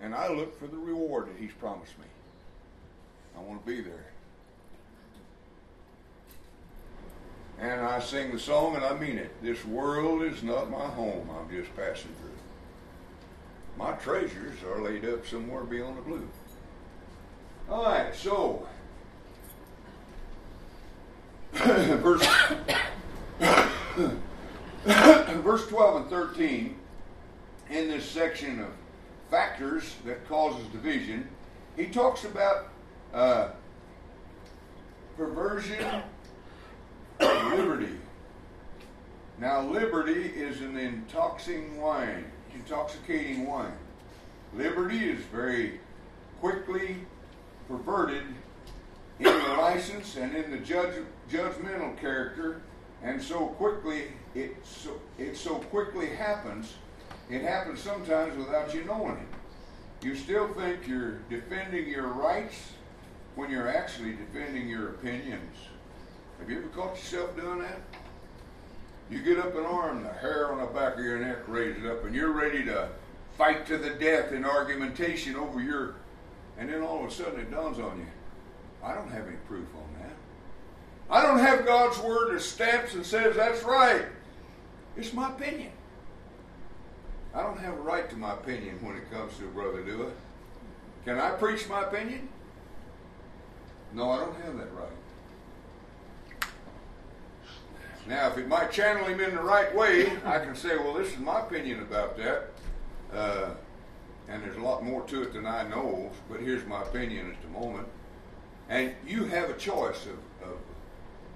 [0.00, 2.04] And I look for the reward that He's promised me.
[3.36, 4.03] I want to be there.
[7.94, 9.40] I sing the song and I mean it.
[9.40, 11.28] This world is not my home.
[11.30, 12.30] I'm just passing through.
[13.78, 16.28] My treasures are laid up somewhere beyond the blue.
[17.70, 18.66] All right, so
[21.52, 22.26] verse
[24.84, 26.76] verse 12 and 13
[27.70, 28.68] in this section of
[29.30, 31.28] factors that causes division,
[31.76, 32.68] he talks about
[33.12, 33.48] uh,
[35.16, 36.02] perversion
[37.20, 37.92] liberty.
[39.38, 42.24] Now, liberty is an intoxicating wine,
[42.54, 43.76] intoxicating wine.
[44.56, 45.80] Liberty is very
[46.40, 46.98] quickly
[47.68, 48.24] perverted
[49.18, 50.94] in the license and in the judge,
[51.30, 52.62] judgmental character,
[53.02, 56.74] and so quickly it so, it so quickly happens.
[57.30, 60.06] It happens sometimes without you knowing it.
[60.06, 62.72] You still think you're defending your rights
[63.34, 65.56] when you're actually defending your opinions.
[66.44, 67.78] Have you ever caught yourself doing that?
[69.08, 72.04] You get up in arm, the hair on the back of your neck raises up,
[72.04, 72.90] and you're ready to
[73.38, 75.94] fight to the death in argumentation over your.
[76.58, 78.06] And then all of a sudden it dawns on you
[78.84, 80.12] I don't have any proof on that.
[81.08, 84.04] I don't have God's word that stamps and says that's right.
[84.98, 85.72] It's my opinion.
[87.34, 90.08] I don't have a right to my opinion when it comes to a brother, do
[90.08, 91.06] I?
[91.06, 92.28] Can I preach my opinion?
[93.94, 94.90] No, I don't have that right.
[98.06, 101.12] Now, if it might channel him in the right way, I can say, well, this
[101.12, 102.50] is my opinion about that.
[103.12, 103.50] Uh,
[104.28, 107.40] and there's a lot more to it than I know, but here's my opinion at
[107.42, 107.88] the moment.
[108.68, 110.58] And you have a choice of, of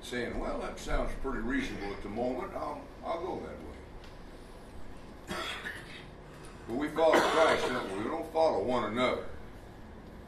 [0.02, 2.52] saying, well, that sounds pretty reasonable at the moment.
[2.54, 3.58] I'll, I'll go that
[5.30, 5.36] way.
[6.66, 8.04] But we follow Christ, don't we?
[8.04, 9.24] We don't follow one another.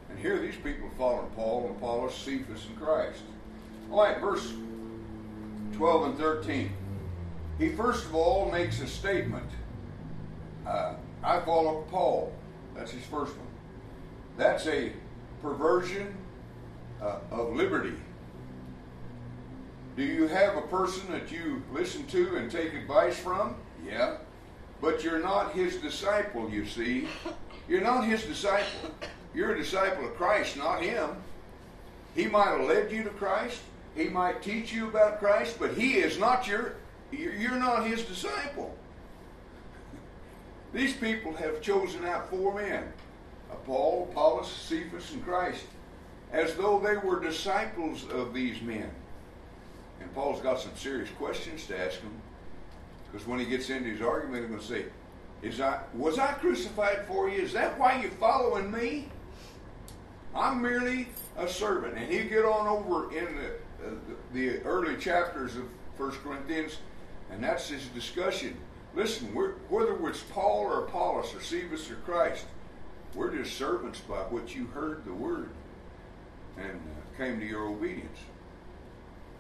[0.09, 3.23] And here these people following Paul and Apollos, Cephas, and Christ.
[3.91, 4.53] All right, verse
[5.73, 6.73] 12 and 13.
[7.59, 9.49] He first of all makes a statement.
[10.67, 12.33] Uh, I follow Paul.
[12.75, 13.47] That's his first one.
[14.37, 14.93] That's a
[15.43, 16.15] perversion
[17.03, 17.95] uh, of liberty.
[19.97, 23.57] Do you have a person that you listen to and take advice from?
[23.87, 24.19] Yeah.
[24.81, 27.09] But you're not his disciple, you see.
[27.69, 28.91] You're not his disciple.
[29.35, 31.11] You're a disciple of Christ, not him.
[32.15, 33.61] He might have led you to Christ.
[33.95, 36.75] He might teach you about Christ, but he is not your
[37.11, 38.77] you're not his disciple.
[40.73, 42.93] These people have chosen out four men
[43.67, 45.65] Paul, Apollos, Cephas, and Christ
[46.33, 48.91] as though they were disciples of these men.
[50.01, 52.13] And Paul's got some serious questions to ask them.
[53.11, 54.85] Because when he gets into his argument, he's going to say,
[55.43, 57.43] Is I, Was I crucified for you?
[57.43, 59.09] Is that why you're following me?
[60.35, 61.97] I'm merely a servant.
[61.97, 63.53] And he get on over in the,
[64.33, 65.65] the early chapters of
[65.97, 66.79] First Corinthians,
[67.31, 68.57] and that's his discussion.
[68.95, 72.47] Listen, whether it's Paul or Apollos or Cephas or Christ,
[73.15, 75.51] we're just servants by what you heard the word
[76.57, 78.19] and uh, came to your obedience.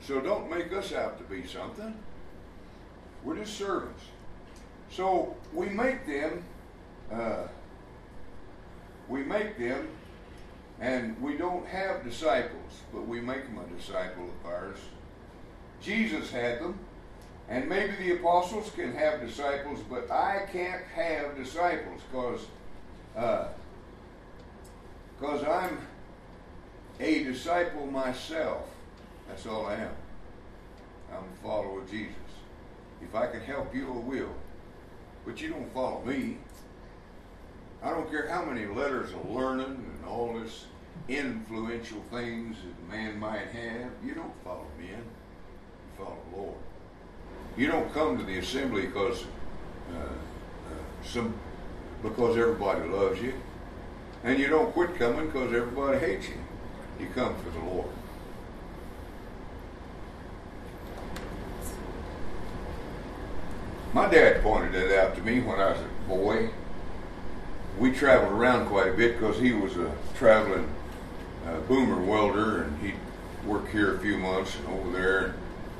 [0.00, 1.94] So don't make us out to be something.
[3.24, 4.02] We're just servants.
[4.90, 6.42] So we make them,
[7.12, 7.46] uh,
[9.08, 9.88] we make them,
[10.80, 14.78] and we don't have disciples, but we make them a disciple of ours.
[15.82, 16.78] Jesus had them,
[17.48, 22.46] and maybe the apostles can have disciples, but I can't have disciples because
[25.18, 25.78] because uh, I'm
[26.98, 28.68] a disciple myself.
[29.28, 29.94] That's all I am.
[31.12, 32.14] I'm a follower of Jesus.
[33.02, 34.34] If I can help you, I will.
[35.24, 36.38] But you don't follow me.
[37.82, 40.66] I don't care how many letters of learning and all this
[41.08, 43.90] influential things that man might have.
[44.04, 44.88] You don't follow men.
[44.88, 46.56] You follow the Lord.
[47.56, 49.24] You don't come to the assembly because
[49.92, 51.34] uh, uh, some
[52.02, 53.34] because everybody loves you,
[54.24, 56.38] and you don't quit coming because everybody hates you.
[56.98, 57.88] You come for the Lord.
[63.92, 66.50] My dad pointed that out to me when I was a boy.
[67.80, 70.70] We traveled around quite a bit because he was a traveling
[71.46, 72.94] uh, boomer welder, and he'd
[73.46, 75.34] work here a few months and over there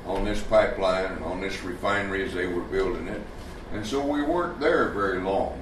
[0.07, 3.21] on this pipeline and on this refinery as they were building it.
[3.71, 5.61] And so we weren't there very long.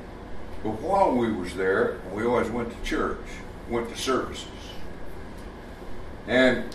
[0.64, 3.20] But while we was there, we always went to church,
[3.70, 4.48] went to services.
[6.26, 6.74] And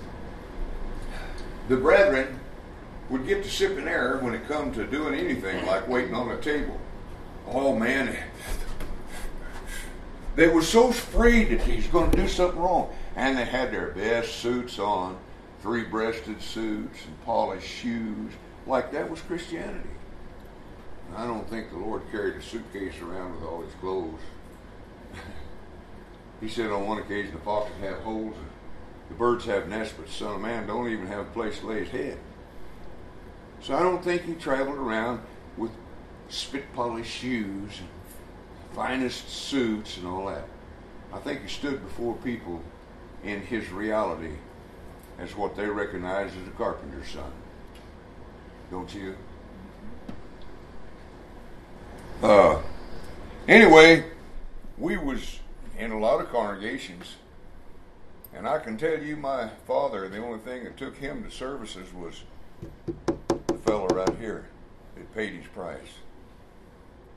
[1.70, 2.38] the brethren
[3.08, 6.36] would get to sipping air when it come to doing anything like waiting on a
[6.36, 6.78] table.
[7.46, 8.14] Oh man,
[10.36, 12.90] they were so afraid that he's going to do something wrong.
[13.16, 15.16] And they had their best suits on,
[15.62, 18.32] three breasted suits and polished shoes,
[18.66, 19.88] like that was Christianity.
[21.08, 24.20] And I don't think the Lord carried a suitcase around with all his clothes.
[26.40, 28.34] he said on one occasion the foxes have holes
[29.08, 31.66] the birds have nests, but the Son of Man don't even have a place to
[31.66, 32.18] lay his head.
[33.60, 35.20] So I don't think he traveled around
[35.56, 35.70] with
[36.28, 37.88] spit polished shoes and
[38.74, 40.46] finest suits and all that.
[41.12, 42.60] I think he stood before people
[43.22, 44.34] in his reality
[45.18, 47.30] as what they recognize as a carpenter's son.
[48.70, 49.16] Don't you?
[52.22, 52.60] Uh,
[53.46, 54.04] anyway,
[54.76, 55.38] we was
[55.78, 57.16] in a lot of congregations,
[58.34, 61.92] and I can tell you, my father, the only thing that took him to services
[61.94, 62.22] was
[62.86, 64.46] the fellow right here
[64.96, 65.98] that paid his price.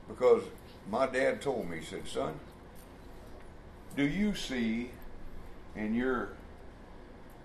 [0.08, 0.42] Because
[0.90, 2.34] my dad told me, he said, son,
[3.96, 4.90] do you see
[5.76, 6.30] in your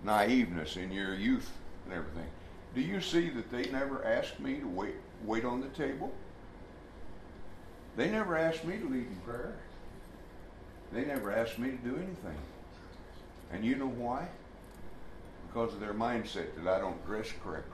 [0.04, 1.50] naiveness, in your youth
[1.84, 2.28] and everything,
[2.74, 6.12] do you see that they never asked me to wait wait on the table?
[7.96, 9.54] They never asked me to lead in prayer.
[10.92, 12.38] They never asked me to do anything.
[13.52, 14.28] And you know why?
[15.46, 17.72] Because of their mindset that I don't dress correctly.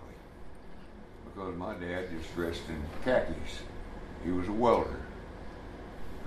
[1.24, 3.60] Because my dad just dressed in khakis.
[4.24, 5.00] He was a welder.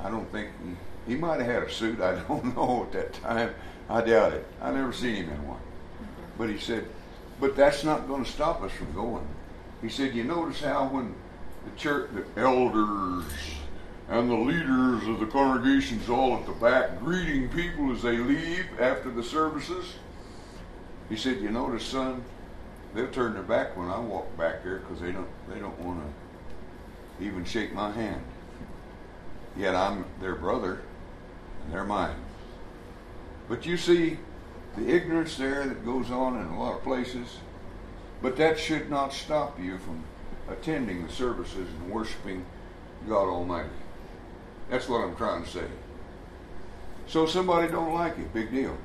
[0.02, 0.50] I don't think
[1.08, 2.00] he, might have had a suit.
[2.02, 3.54] I don't know at that time.
[3.90, 4.46] I doubt it.
[4.62, 5.60] I never seen him in one.
[6.38, 6.86] But he said,
[7.40, 9.28] but that's not going to stop us from going.
[9.82, 11.14] He said, you notice how when
[11.66, 13.26] the church, the elders
[14.10, 18.66] and the leaders of the congregations all at the back greeting people as they leave
[18.80, 19.94] after the services.
[21.10, 22.24] He said, "You notice, son,
[22.94, 26.02] they'll turn their back when I walk back there because they don't they don't want
[27.20, 28.22] to even shake my hand.
[29.56, 30.82] Yet I'm their brother,
[31.64, 32.16] and they're mine.
[33.48, 34.18] But you see
[34.76, 37.38] the ignorance there that goes on in a lot of places.
[38.22, 40.04] But that should not stop you from
[40.50, 42.46] attending the services and worshiping
[43.08, 43.70] God Almighty.
[44.70, 45.66] That's what I'm trying to say.
[47.08, 48.78] So somebody don't like it, big deal.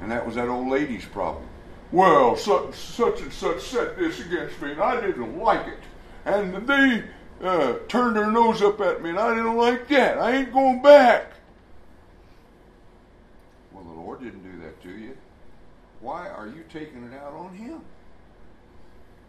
[0.00, 1.44] And that was that old lady's problem.
[1.90, 5.78] Well, such, such and such said this against me, and I didn't like it.
[6.24, 7.04] And they
[7.42, 10.18] uh, turned their nose up at me, and I didn't like that.
[10.18, 11.32] I ain't going back.
[13.72, 15.16] Well, the Lord didn't do that to you.
[16.00, 17.80] Why are you taking it out on Him?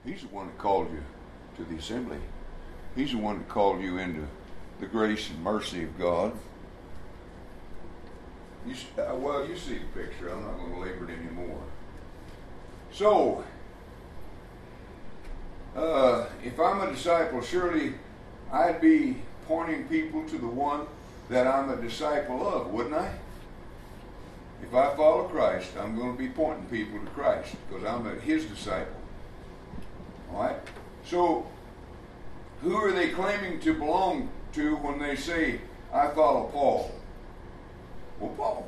[0.06, 1.04] He's the one that called you
[1.58, 2.20] to the assembly.
[2.96, 4.28] He's the one that called you into
[4.80, 6.34] the grace and mercy of God.
[8.66, 10.30] You, uh, well, you see the picture.
[10.30, 11.62] I'm not going to labor it anymore.
[12.92, 13.44] So,
[15.76, 17.96] uh, if I'm a disciple, surely
[18.54, 20.86] I'd be pointing people to the one
[21.30, 23.12] that I'm a disciple of, wouldn't I?
[24.62, 28.14] If I follow Christ, I'm going to be pointing people to Christ because I'm a,
[28.20, 28.96] his disciple.
[30.32, 30.56] All right?
[31.04, 31.48] So,
[32.62, 35.60] who are they claiming to belong to when they say,
[35.92, 36.92] I follow Paul?
[38.20, 38.68] Well, Paul.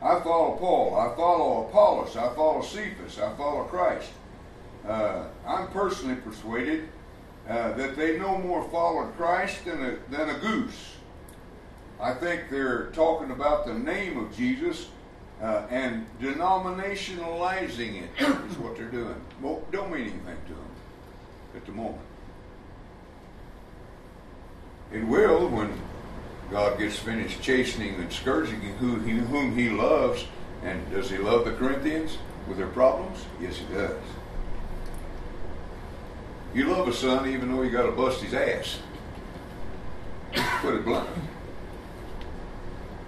[0.00, 0.96] I follow Paul.
[0.96, 2.16] I follow Apollos.
[2.16, 3.18] I follow Cephas.
[3.18, 4.10] I follow Christ.
[4.86, 6.88] Uh, I'm personally persuaded
[7.48, 10.92] uh, that they no more followed Christ than a, than a goose.
[12.00, 14.88] I think they're talking about the name of Jesus
[15.40, 18.10] uh, and denominationalizing it
[18.50, 19.20] is what they're doing.
[19.40, 20.70] Well, don't mean anything to them
[21.54, 22.02] at the moment.
[24.92, 25.72] It will when
[26.50, 30.24] God gets finished chastening and scourging who he, whom He loves.
[30.62, 32.18] And does He love the Corinthians
[32.48, 33.24] with their problems?
[33.40, 33.96] Yes, He does.
[36.56, 38.78] You love a son even though you got to bust his ass.
[40.62, 41.06] Put it blunt.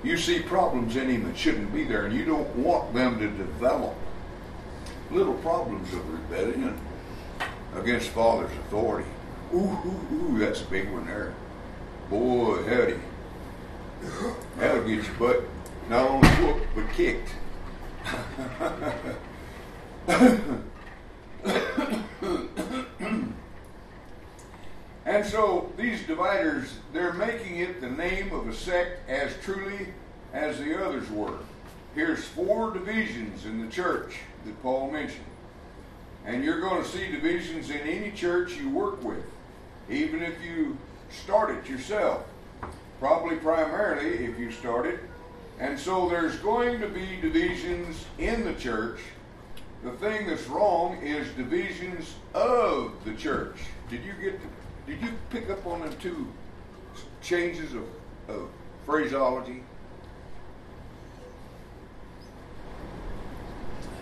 [0.05, 3.27] You see problems in him that shouldn't be there, and you don't want them to
[3.27, 3.95] develop
[5.11, 6.79] little problems of rebellion
[7.75, 9.09] against father's authority.
[9.55, 11.33] Ooh, ooh, ooh, that's a big one there.
[12.11, 13.01] Boy, howdy.
[14.59, 15.43] That'll get your butt
[15.89, 17.31] not only whooped, but kicked.
[25.19, 29.89] and so these dividers, they're making it the name of a sect as truly
[30.33, 31.39] as the others were.
[31.97, 35.25] Here's four divisions in the church that Paul mentioned.
[36.25, 39.25] And you're going to see divisions in any church you work with,
[39.91, 40.79] even if you
[41.11, 42.25] start it yourself.
[43.01, 45.01] Probably primarily if you start it.
[45.59, 49.01] And so there's going to be divisions in the church.
[49.83, 53.57] The thing that's wrong is divisions of the church.
[53.91, 54.47] Did you get to,
[54.89, 56.27] did you pick up on the two
[57.21, 57.85] changes of,
[58.29, 58.49] of
[58.87, 59.63] phraseology?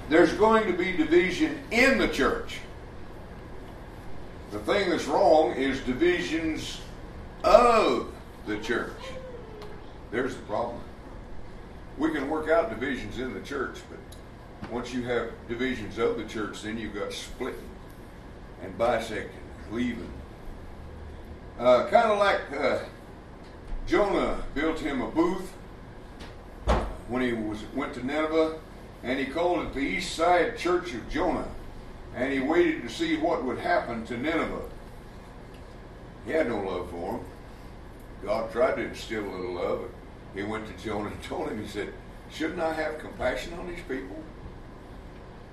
[0.08, 2.58] There's going to be division in the church.
[4.52, 6.80] The thing that's wrong is divisions
[7.42, 8.12] of
[8.46, 8.92] the church.
[10.12, 10.80] There's the problem.
[11.98, 16.24] We can work out divisions in the church, but once you have divisions of the
[16.24, 17.58] church, then you've got splitting
[18.62, 19.40] and bisecting,
[19.72, 20.12] leaving.
[21.58, 22.80] Uh, kind of like uh,
[23.86, 25.52] Jonah built him a booth
[27.08, 28.58] when he was went to Nineveh,
[29.02, 31.48] and he called it the East Side Church of Jonah,
[32.14, 34.68] and he waited to see what would happen to Nineveh.
[36.26, 37.20] He had no love for him.
[38.22, 39.90] God tried to instill a little love.
[40.34, 41.92] He went to Jonah and told him, he said,
[42.30, 44.22] Shouldn't I have compassion on these people?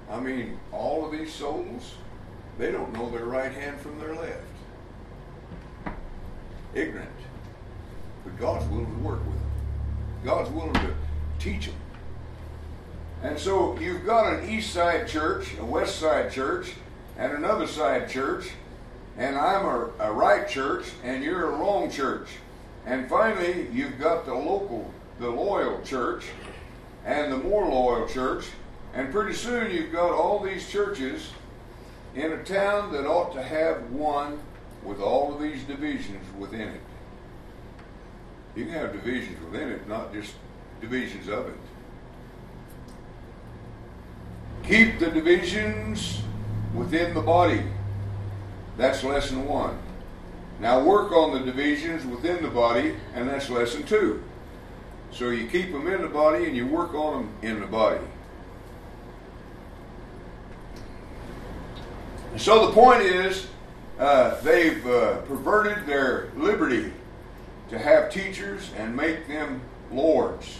[0.09, 1.93] I mean, all of these souls,
[2.57, 4.43] they don't know their right hand from their left.
[6.73, 7.09] Ignorant.
[8.23, 9.51] But God's willing to work with them.
[10.23, 10.93] God's willing to
[11.39, 11.75] teach them.
[13.21, 16.73] And so you've got an east side church, a west side church,
[17.17, 18.49] and another side church,
[19.17, 22.27] and I'm a, a right church, and you're a wrong church.
[22.85, 26.25] And finally, you've got the local, the loyal church,
[27.05, 28.45] and the more loyal church,
[28.93, 31.31] and pretty soon you've got all these churches
[32.15, 34.39] in a town that ought to have one
[34.85, 36.81] with all of these divisions within it.
[38.55, 40.33] You can have divisions within it, not just
[40.81, 41.55] divisions of it.
[44.63, 46.21] Keep the divisions
[46.73, 47.63] within the body.
[48.77, 49.77] That's lesson one.
[50.59, 54.23] Now work on the divisions within the body, and that's lesson two.
[55.11, 57.99] So you keep them in the body and you work on them in the body.
[62.31, 63.47] And so the point is,
[63.99, 66.91] uh, they've uh, perverted their liberty
[67.69, 70.59] to have teachers and make them lords.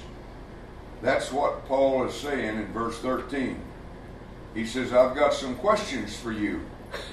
[1.01, 3.59] That's what Paul is saying in verse 13.
[4.53, 6.61] He says, I've got some questions for you.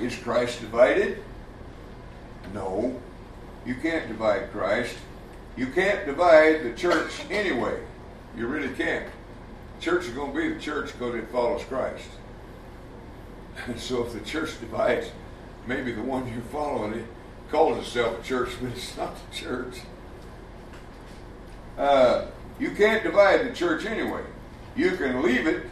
[0.01, 1.23] Is Christ divided?
[2.53, 3.01] No.
[3.65, 4.97] You can't divide Christ.
[5.57, 7.81] You can't divide the church anyway.
[8.37, 9.07] You really can't.
[9.81, 12.09] Church is going to be the church because it follows Christ.
[13.67, 15.11] And so if the church divides,
[15.67, 17.05] maybe the one you're following it
[17.51, 19.81] calls itself a church, but it's not the church.
[21.77, 22.27] Uh,
[22.59, 24.23] you can't divide the church anyway.
[24.77, 25.67] You can leave it,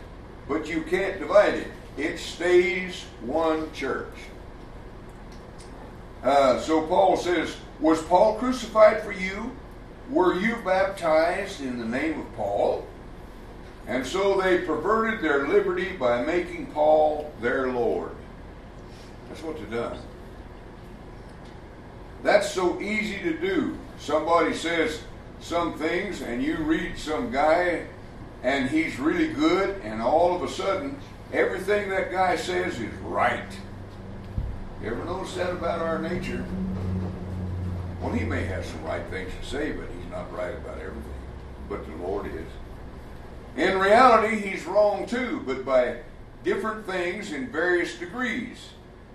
[0.49, 1.69] but you can't divide it.
[1.97, 4.15] It stays one church.
[6.23, 9.53] Uh, so Paul says, Was Paul crucified for you?
[10.11, 12.87] Were you baptized in the name of Paul?
[13.87, 18.13] And so they perverted their liberty by making Paul their Lord.
[19.29, 19.99] That's what they've done.
[22.23, 23.79] That's so easy to do.
[23.99, 25.03] Somebody says
[25.41, 27.87] some things, and you read some guy,
[28.43, 30.99] and he's really good, and all of a sudden,
[31.33, 33.47] everything that guy says is right.
[34.83, 36.45] You ever notice that about our nature?
[38.01, 41.03] Well, he may have some right things to say, but he's not right about everything.
[41.69, 42.47] But the Lord is.
[43.57, 45.99] In reality, he's wrong too, but by
[46.45, 48.59] different things in various degrees.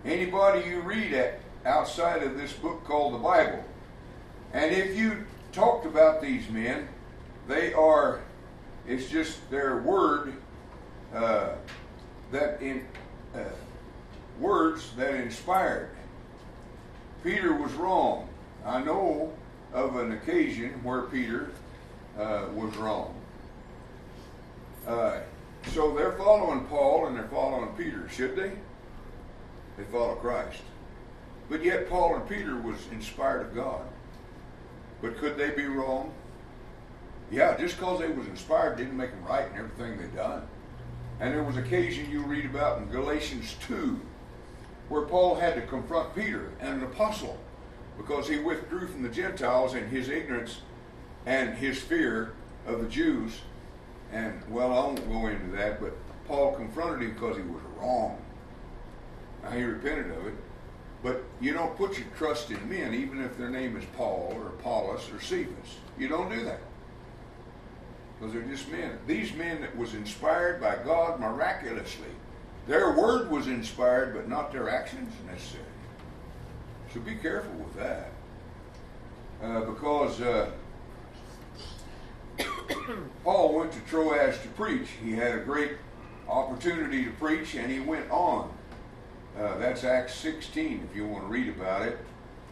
[0.05, 3.63] Anybody you read at outside of this book called the Bible,
[4.51, 6.89] and if you talked about these men,
[7.47, 8.21] they are,
[8.87, 10.33] it's just their word
[11.13, 11.53] uh,
[12.31, 12.85] that in
[13.33, 13.39] uh,
[14.39, 15.89] words that inspired.
[17.23, 18.27] Peter was wrong.
[18.65, 19.31] I know
[19.73, 21.51] of an occasion where Peter
[22.19, 23.15] uh, was wrong.
[24.85, 25.19] Uh,
[25.71, 28.51] so they're following Paul and they're following Peter, should they?
[29.77, 30.61] They follow Christ.
[31.49, 33.81] But yet Paul and Peter was inspired of God.
[35.01, 36.13] But could they be wrong?
[37.31, 40.47] Yeah, just because they was inspired didn't make them right in everything they done.
[41.19, 43.99] And there was occasion you read about in Galatians 2
[44.89, 47.37] where Paul had to confront Peter and an apostle
[47.97, 50.61] because he withdrew from the Gentiles in his ignorance
[51.25, 52.33] and his fear
[52.67, 53.41] of the Jews
[54.11, 55.95] and, well, I won't go into that, but
[56.27, 58.22] Paul confronted him because he was wrong.
[59.51, 60.35] He repented of it.
[61.03, 64.47] But you don't put your trust in men, even if their name is Paul or
[64.47, 65.77] Apollos or Cephas.
[65.97, 66.61] You don't do that.
[68.17, 68.97] Because they're just men.
[69.05, 72.07] These men that was inspired by God miraculously.
[72.67, 75.67] Their word was inspired, but not their actions necessarily.
[76.93, 78.11] So be careful with that.
[79.43, 80.49] Uh, because uh,
[83.23, 84.87] Paul went to Troas to preach.
[85.03, 85.73] He had a great
[86.29, 88.53] opportunity to preach, and he went on.
[89.39, 91.97] Uh, that's Acts 16, if you want to read about it.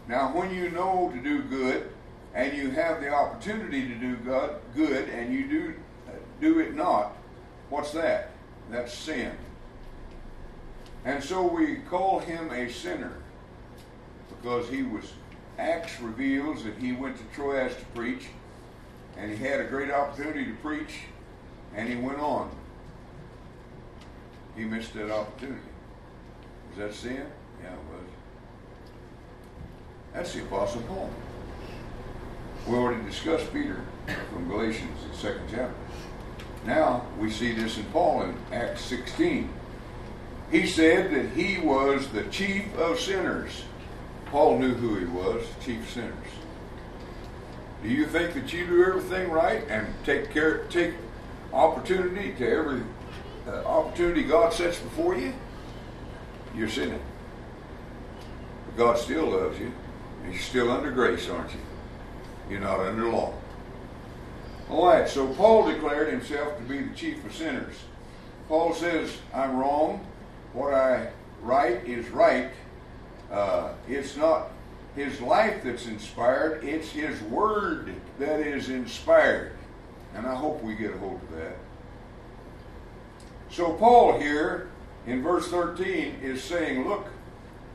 [0.07, 1.91] Now, when you know to do good,
[2.33, 5.73] and you have the opportunity to do God, good, and you do
[6.07, 7.15] uh, do it not,
[7.69, 8.31] what's that?
[8.69, 9.31] That's sin.
[11.05, 13.13] And so we call him a sinner.
[14.29, 15.13] because he was,
[15.59, 18.27] Acts reveals that he went to Troas to preach,
[19.17, 21.01] and he had a great opportunity to preach,
[21.75, 22.49] and he went on.
[24.55, 25.70] He missed that opportunity.
[26.71, 27.25] Was that sin?
[27.61, 28.07] Yeah, it was.
[30.13, 31.09] That's the Apostle Paul.
[32.65, 33.81] We already discussed Peter
[34.31, 35.75] from Galatians, the second chapter.
[36.65, 39.49] Now we see this in Paul in Acts 16.
[40.49, 43.63] He said that he was the chief of sinners.
[44.27, 46.13] Paul knew who he was, chief sinners.
[47.83, 50.93] Do you think that you do everything right and take care, take
[51.51, 52.83] opportunity to every
[53.47, 55.33] uh, opportunity God sets before you?
[56.55, 57.01] You're sinning.
[58.65, 59.71] But God still loves you.
[60.23, 61.59] And you're still under grace, aren't you?
[62.49, 63.33] You're not under law.
[64.69, 67.75] All right, so Paul declared himself to be the chief of sinners.
[68.47, 70.05] Paul says, I'm wrong.
[70.53, 71.09] What I
[71.41, 72.49] write is right.
[73.31, 74.49] Uh, it's not
[74.95, 79.53] his life that's inspired, it's his word that is inspired.
[80.13, 81.55] And I hope we get a hold of that.
[83.49, 84.69] So, Paul here
[85.07, 87.07] in verse 13 is saying, Look,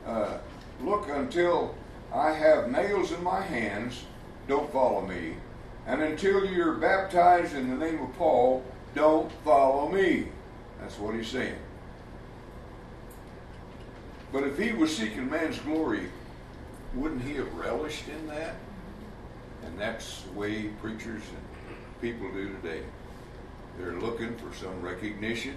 [0.05, 0.37] uh,
[0.81, 1.75] look until
[2.13, 4.05] I have nails in my hands,
[4.47, 5.35] don't follow me.
[5.85, 8.63] And until you're baptized in the name of Paul,
[8.95, 10.27] don't follow me.
[10.79, 11.57] That's what he's saying.
[14.31, 16.09] But if he was seeking man's glory,
[16.93, 18.55] wouldn't he have relished in that?
[19.65, 22.83] And that's the way preachers and people do today.
[23.77, 25.55] They're looking for some recognition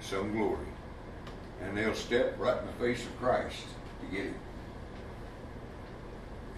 [0.00, 0.66] some glory.
[1.62, 3.64] And they'll step right in the face of Christ
[4.00, 4.34] to get it.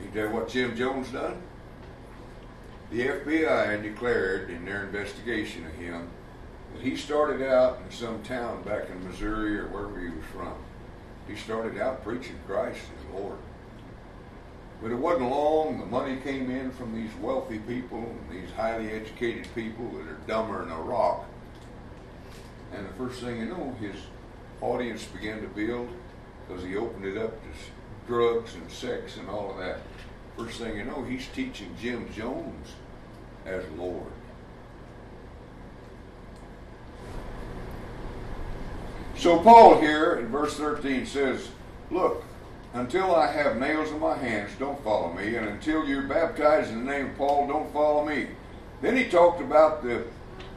[0.02, 1.40] Ain't that what Jim Jones done?
[2.90, 6.08] The FBI declared in their investigation of him
[6.74, 10.54] that he started out in some town back in Missouri or wherever he was from.
[11.28, 13.38] He started out preaching Christ as Lord.
[14.82, 18.90] But it wasn't long, the money came in from these wealthy people and these highly
[18.90, 21.26] educated people that are dumber than a rock.
[22.72, 23.96] And the first thing you know, his
[24.60, 25.88] audience began to build
[26.46, 27.48] because he opened it up to
[28.06, 29.80] drugs and sex and all of that.
[30.36, 32.68] First thing you know, he's teaching Jim Jones
[33.46, 34.12] as Lord.
[39.16, 41.48] So Paul here in verse 13 says,
[41.90, 42.24] Look,
[42.72, 46.86] until I have nails in my hands, don't follow me, and until you're baptized in
[46.86, 48.28] the name of Paul, don't follow me.
[48.80, 50.04] Then he talked about the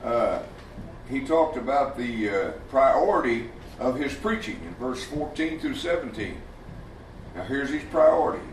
[0.03, 0.43] uh,
[1.09, 3.49] he talked about the uh, priority
[3.79, 6.41] of his preaching in verse 14 through 17.
[7.35, 8.45] Now here's his priority.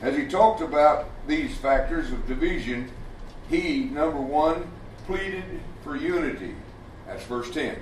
[0.00, 2.90] As he talked about these factors of division,
[3.48, 4.70] he, number one,
[5.06, 5.44] pleaded
[5.82, 6.54] for unity.
[7.06, 7.76] That's verse 10.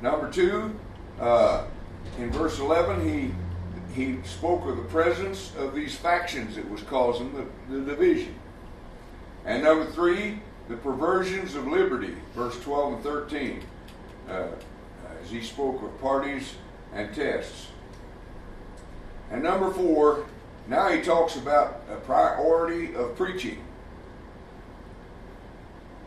[0.00, 0.78] Number two,
[1.20, 1.64] uh,
[2.18, 3.34] in verse 11, he
[3.94, 8.34] he spoke of the presence of these factions that was causing the, the division.
[9.44, 13.62] And number three, the perversions of liberty, verse 12 and 13,
[14.28, 14.46] uh,
[15.22, 16.54] as he spoke of parties
[16.94, 17.68] and tests.
[19.30, 20.26] And number four,
[20.68, 23.62] now he talks about a priority of preaching,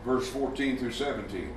[0.04, 1.54] verse 14 through 17.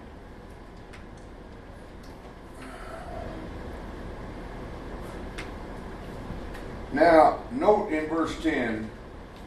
[6.93, 8.89] Now, note in verse 10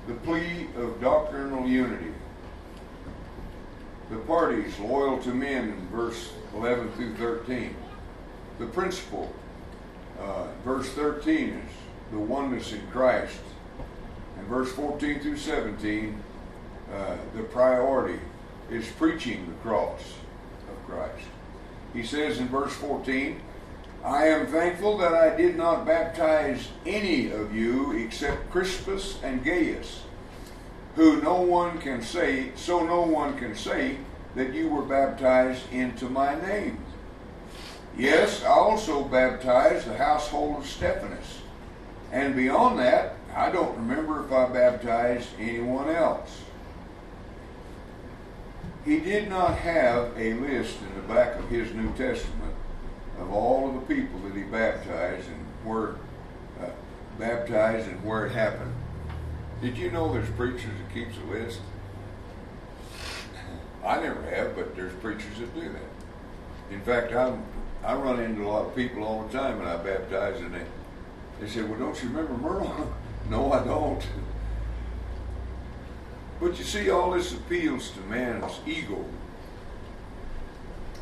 [0.07, 2.14] the plea of doctrinal unity.
[4.15, 7.75] The parties loyal to men in verse 11 through 13.
[8.61, 9.35] The principle,
[10.21, 11.55] uh, verse 13, is
[12.13, 13.41] the oneness in Christ.
[14.39, 16.23] And verse 14 through 17,
[16.93, 18.21] uh, the priority
[18.71, 20.01] is preaching the cross
[20.71, 21.27] of Christ.
[21.93, 23.41] He says in verse 14,
[24.05, 30.03] I am thankful that I did not baptize any of you except Crispus and Gaius,
[30.95, 33.97] who no one can say, so no one can say
[34.35, 36.79] that you were baptized into my name.
[37.97, 41.41] Yes, I also baptized the household of Stephanas.
[42.11, 46.43] And beyond that, I don't remember if I baptized anyone else.
[48.85, 52.55] He did not have a list in the back of his New Testament
[53.19, 55.95] of all of the people that he baptized and where
[56.61, 56.71] uh,
[57.19, 58.75] baptized and where it happened.
[59.63, 61.61] Did you know there's preachers that keeps a list?
[63.85, 66.75] I never have, but there's preachers that do that.
[66.75, 67.43] In fact, I'm,
[67.85, 70.65] I run into a lot of people all the time when I baptize, and they,
[71.41, 72.95] they say, Well, don't you remember Merle?
[73.31, 74.07] no, I don't.
[76.41, 79.05] But you see, all this appeals to man's ego.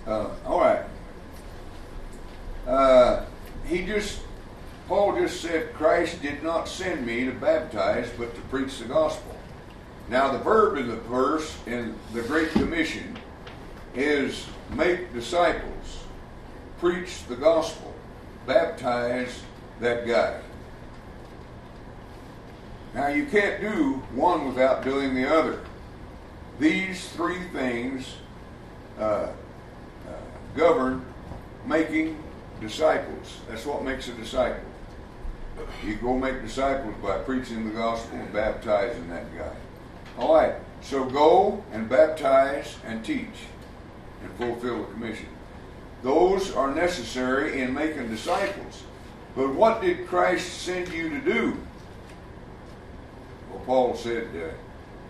[0.06, 0.84] Uh, all right.
[2.66, 3.24] Uh,
[3.64, 4.20] he just,
[4.88, 9.36] Paul just said, Christ did not send me to baptize, but to preach the gospel.
[10.08, 13.16] Now, the verb in the verse in the Great Commission
[13.94, 16.04] is make disciples,
[16.78, 17.94] preach the gospel,
[18.46, 19.42] baptize
[19.80, 20.40] that guy.
[22.94, 25.60] Now, you can't do one without doing the other.
[26.58, 28.16] These three things
[28.98, 29.32] uh, uh,
[30.54, 31.04] govern
[31.66, 32.22] making
[32.60, 33.38] disciples.
[33.48, 34.62] That's what makes a disciple.
[35.84, 39.54] You go make disciples by preaching the gospel and baptizing that guy.
[40.22, 43.26] All right, so go and baptize and teach
[44.22, 45.26] and fulfill the commission.
[46.04, 48.84] Those are necessary in making disciples.
[49.34, 51.56] But what did Christ send you to do?
[53.50, 54.54] Well, Paul said, uh,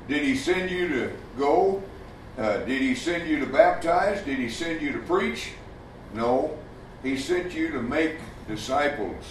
[0.09, 1.83] Did he send you to go?
[2.39, 4.25] Uh, did he send you to baptize?
[4.25, 5.51] Did he send you to preach?
[6.15, 6.57] No.
[7.03, 8.17] He sent you to make
[8.49, 9.27] disciples.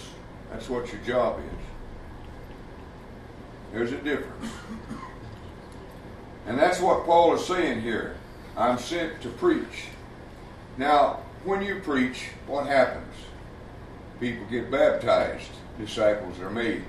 [0.52, 1.66] That's what your job is.
[3.72, 4.52] There's a difference.
[6.46, 8.16] And that's what Paul is saying here.
[8.56, 9.86] I'm sent to preach.
[10.76, 13.14] Now, when you preach, what happens?
[14.20, 16.84] People get baptized, disciples are made.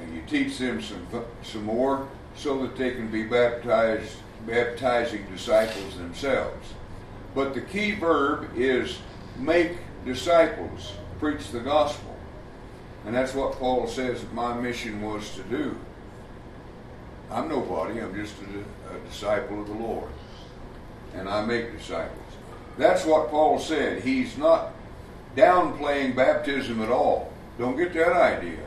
[0.00, 1.06] And you teach them some,
[1.42, 6.74] some more so that they can be baptized, baptizing disciples themselves.
[7.34, 8.98] But the key verb is
[9.36, 12.16] make disciples, preach the gospel.
[13.04, 15.76] And that's what Paul says my mission was to do.
[17.30, 20.10] I'm nobody, I'm just a, a disciple of the Lord.
[21.14, 22.18] And I make disciples.
[22.76, 24.02] That's what Paul said.
[24.02, 24.72] He's not
[25.36, 27.32] downplaying baptism at all.
[27.58, 28.60] Don't get that idea.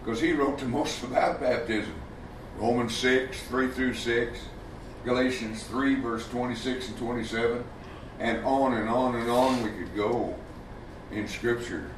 [0.00, 1.94] Because he wrote the most about baptism.
[2.58, 4.40] Romans 6, 3 through 6,
[5.04, 7.64] Galatians 3, verse 26 and 27,
[8.18, 10.34] and on and on and on we could go
[11.12, 11.88] in Scripture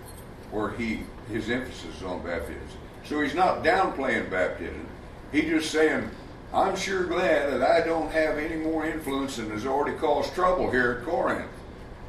[0.51, 2.61] where he his emphasis is on baptism.
[3.05, 4.87] So he's not downplaying baptism.
[5.33, 6.11] He's just saying,
[6.53, 10.71] I'm sure glad that I don't have any more influence than has already caused trouble
[10.71, 11.47] here at Corinth.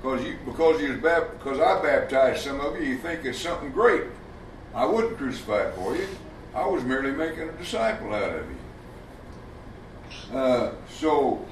[0.01, 4.05] Because you because you because I baptized some of you, you think it's something great.
[4.74, 6.07] I wouldn't crucify for you.
[6.55, 10.38] I was merely making a disciple out of you.
[10.38, 11.45] Uh, so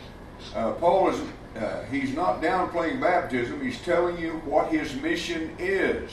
[0.56, 1.22] uh, Paul is
[1.58, 3.62] uh, he's not downplaying baptism.
[3.62, 6.12] He's telling you what his mission is.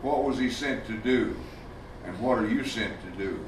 [0.00, 1.36] What was he sent to do?
[2.06, 3.44] And what are you sent to do?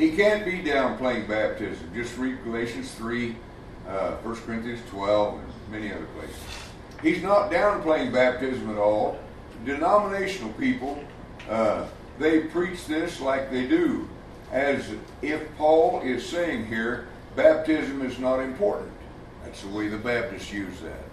[0.00, 1.90] He can't be downplaying baptism.
[1.92, 3.36] Just read Galatians 3,
[3.86, 6.40] uh, 1 Corinthians 12, and many other places.
[7.02, 9.18] He's not downplaying baptism at all.
[9.66, 11.04] Denominational people,
[11.50, 11.84] uh,
[12.18, 14.08] they preach this like they do,
[14.50, 14.90] as
[15.20, 18.90] if Paul is saying here, baptism is not important.
[19.44, 21.04] That's the way the Baptists use that.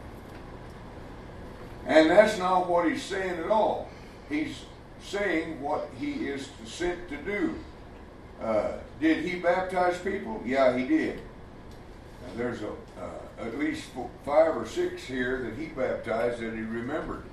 [1.85, 3.89] And that's not what he's saying at all.
[4.29, 4.63] He's
[5.03, 7.53] saying what he is sent to do.
[8.41, 10.41] Uh, did he baptize people?
[10.45, 11.19] Yeah, he did.
[12.27, 13.85] And there's a, uh, at least
[14.25, 17.23] five or six here that he baptized that he remembered.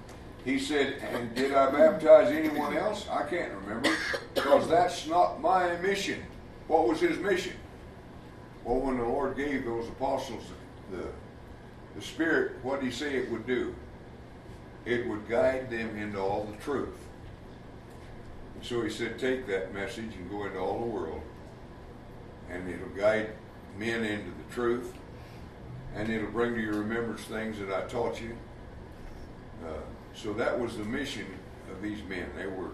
[0.44, 3.06] He said, And did I baptize anyone else?
[3.08, 3.90] I can't remember
[4.34, 6.22] because that's not my mission.
[6.68, 7.54] What was his mission?
[8.64, 10.44] Well, when the Lord gave those apostles
[10.90, 11.06] the,
[11.96, 13.74] the Spirit, what did he say it would do?
[14.84, 16.96] It would guide them into all the truth.
[18.64, 21.20] So he said, Take that message and go into all the world
[22.50, 23.30] and it'll guide
[23.78, 24.92] men into the truth,
[25.94, 28.36] and it'll bring to your remembrance things that I taught you.
[29.64, 29.70] Uh,
[30.14, 31.26] so that was the mission
[31.70, 32.28] of these men.
[32.36, 32.70] They were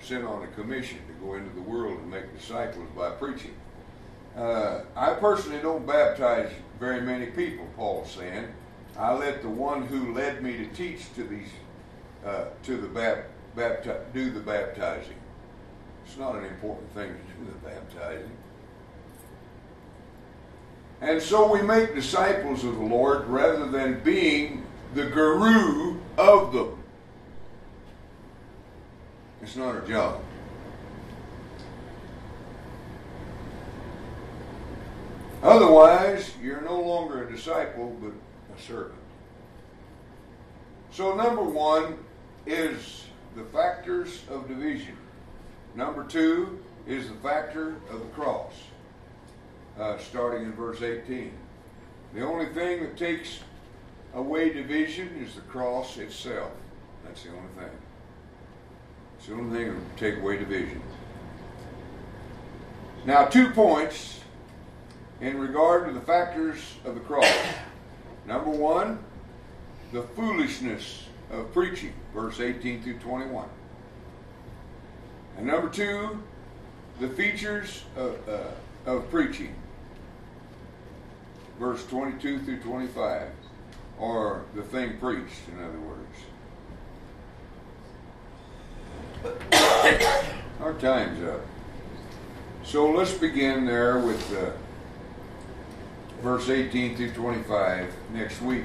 [0.00, 3.54] sent on a commission to go into the world and make disciples by preaching.
[4.36, 8.48] Uh, I personally don't baptize very many people, Paul's saying.
[8.98, 11.48] I let the one who led me to teach to these,
[12.26, 15.14] uh, to the bap- bapti- do the baptizing.
[16.04, 18.36] It's not an important thing to do the baptizing.
[21.00, 26.78] And so we make disciples of the Lord rather than being the guru of them.
[29.42, 30.22] It's not our job.
[35.42, 38.12] Otherwise, you're no longer a disciple, but
[38.56, 39.00] a servant.
[40.92, 41.98] So, number one
[42.46, 44.96] is the factors of division.
[45.74, 48.52] Number two is the factor of the cross
[49.78, 51.32] uh, starting in verse 18.
[52.14, 53.40] The only thing that takes
[54.14, 56.52] away division is the cross itself.
[57.04, 57.78] That's the only thing.
[59.16, 60.82] It's the only thing that will take away division.
[63.06, 64.20] Now, two points
[65.20, 67.32] in regard to the factors of the cross.
[68.26, 68.98] Number one,
[69.92, 73.48] the foolishness of preaching, verse 18 through 21.
[75.36, 76.22] And number two,
[77.00, 79.54] the features of, uh, of preaching,
[81.58, 83.28] verse 22 through 25,
[83.98, 85.98] or the thing preached, in other words.
[90.60, 91.40] Our time's up.
[92.64, 94.50] So let's begin there with uh,
[96.22, 98.64] verse 18 through 25 next week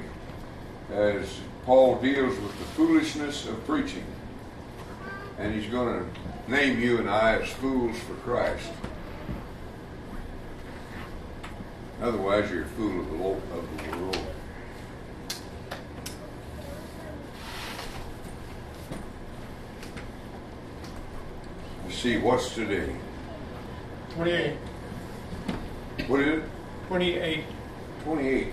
[0.91, 4.05] as Paul deals with the foolishness of preaching.
[5.37, 6.05] And he's going to
[6.47, 8.69] name you and I as fools for Christ.
[12.01, 14.17] Otherwise, you're a fool of the, lo- of the world.
[21.85, 22.93] Let's see, what's today?
[24.15, 24.57] 28.
[26.07, 26.43] What is it?
[26.87, 27.43] 28.
[28.05, 28.51] 28th.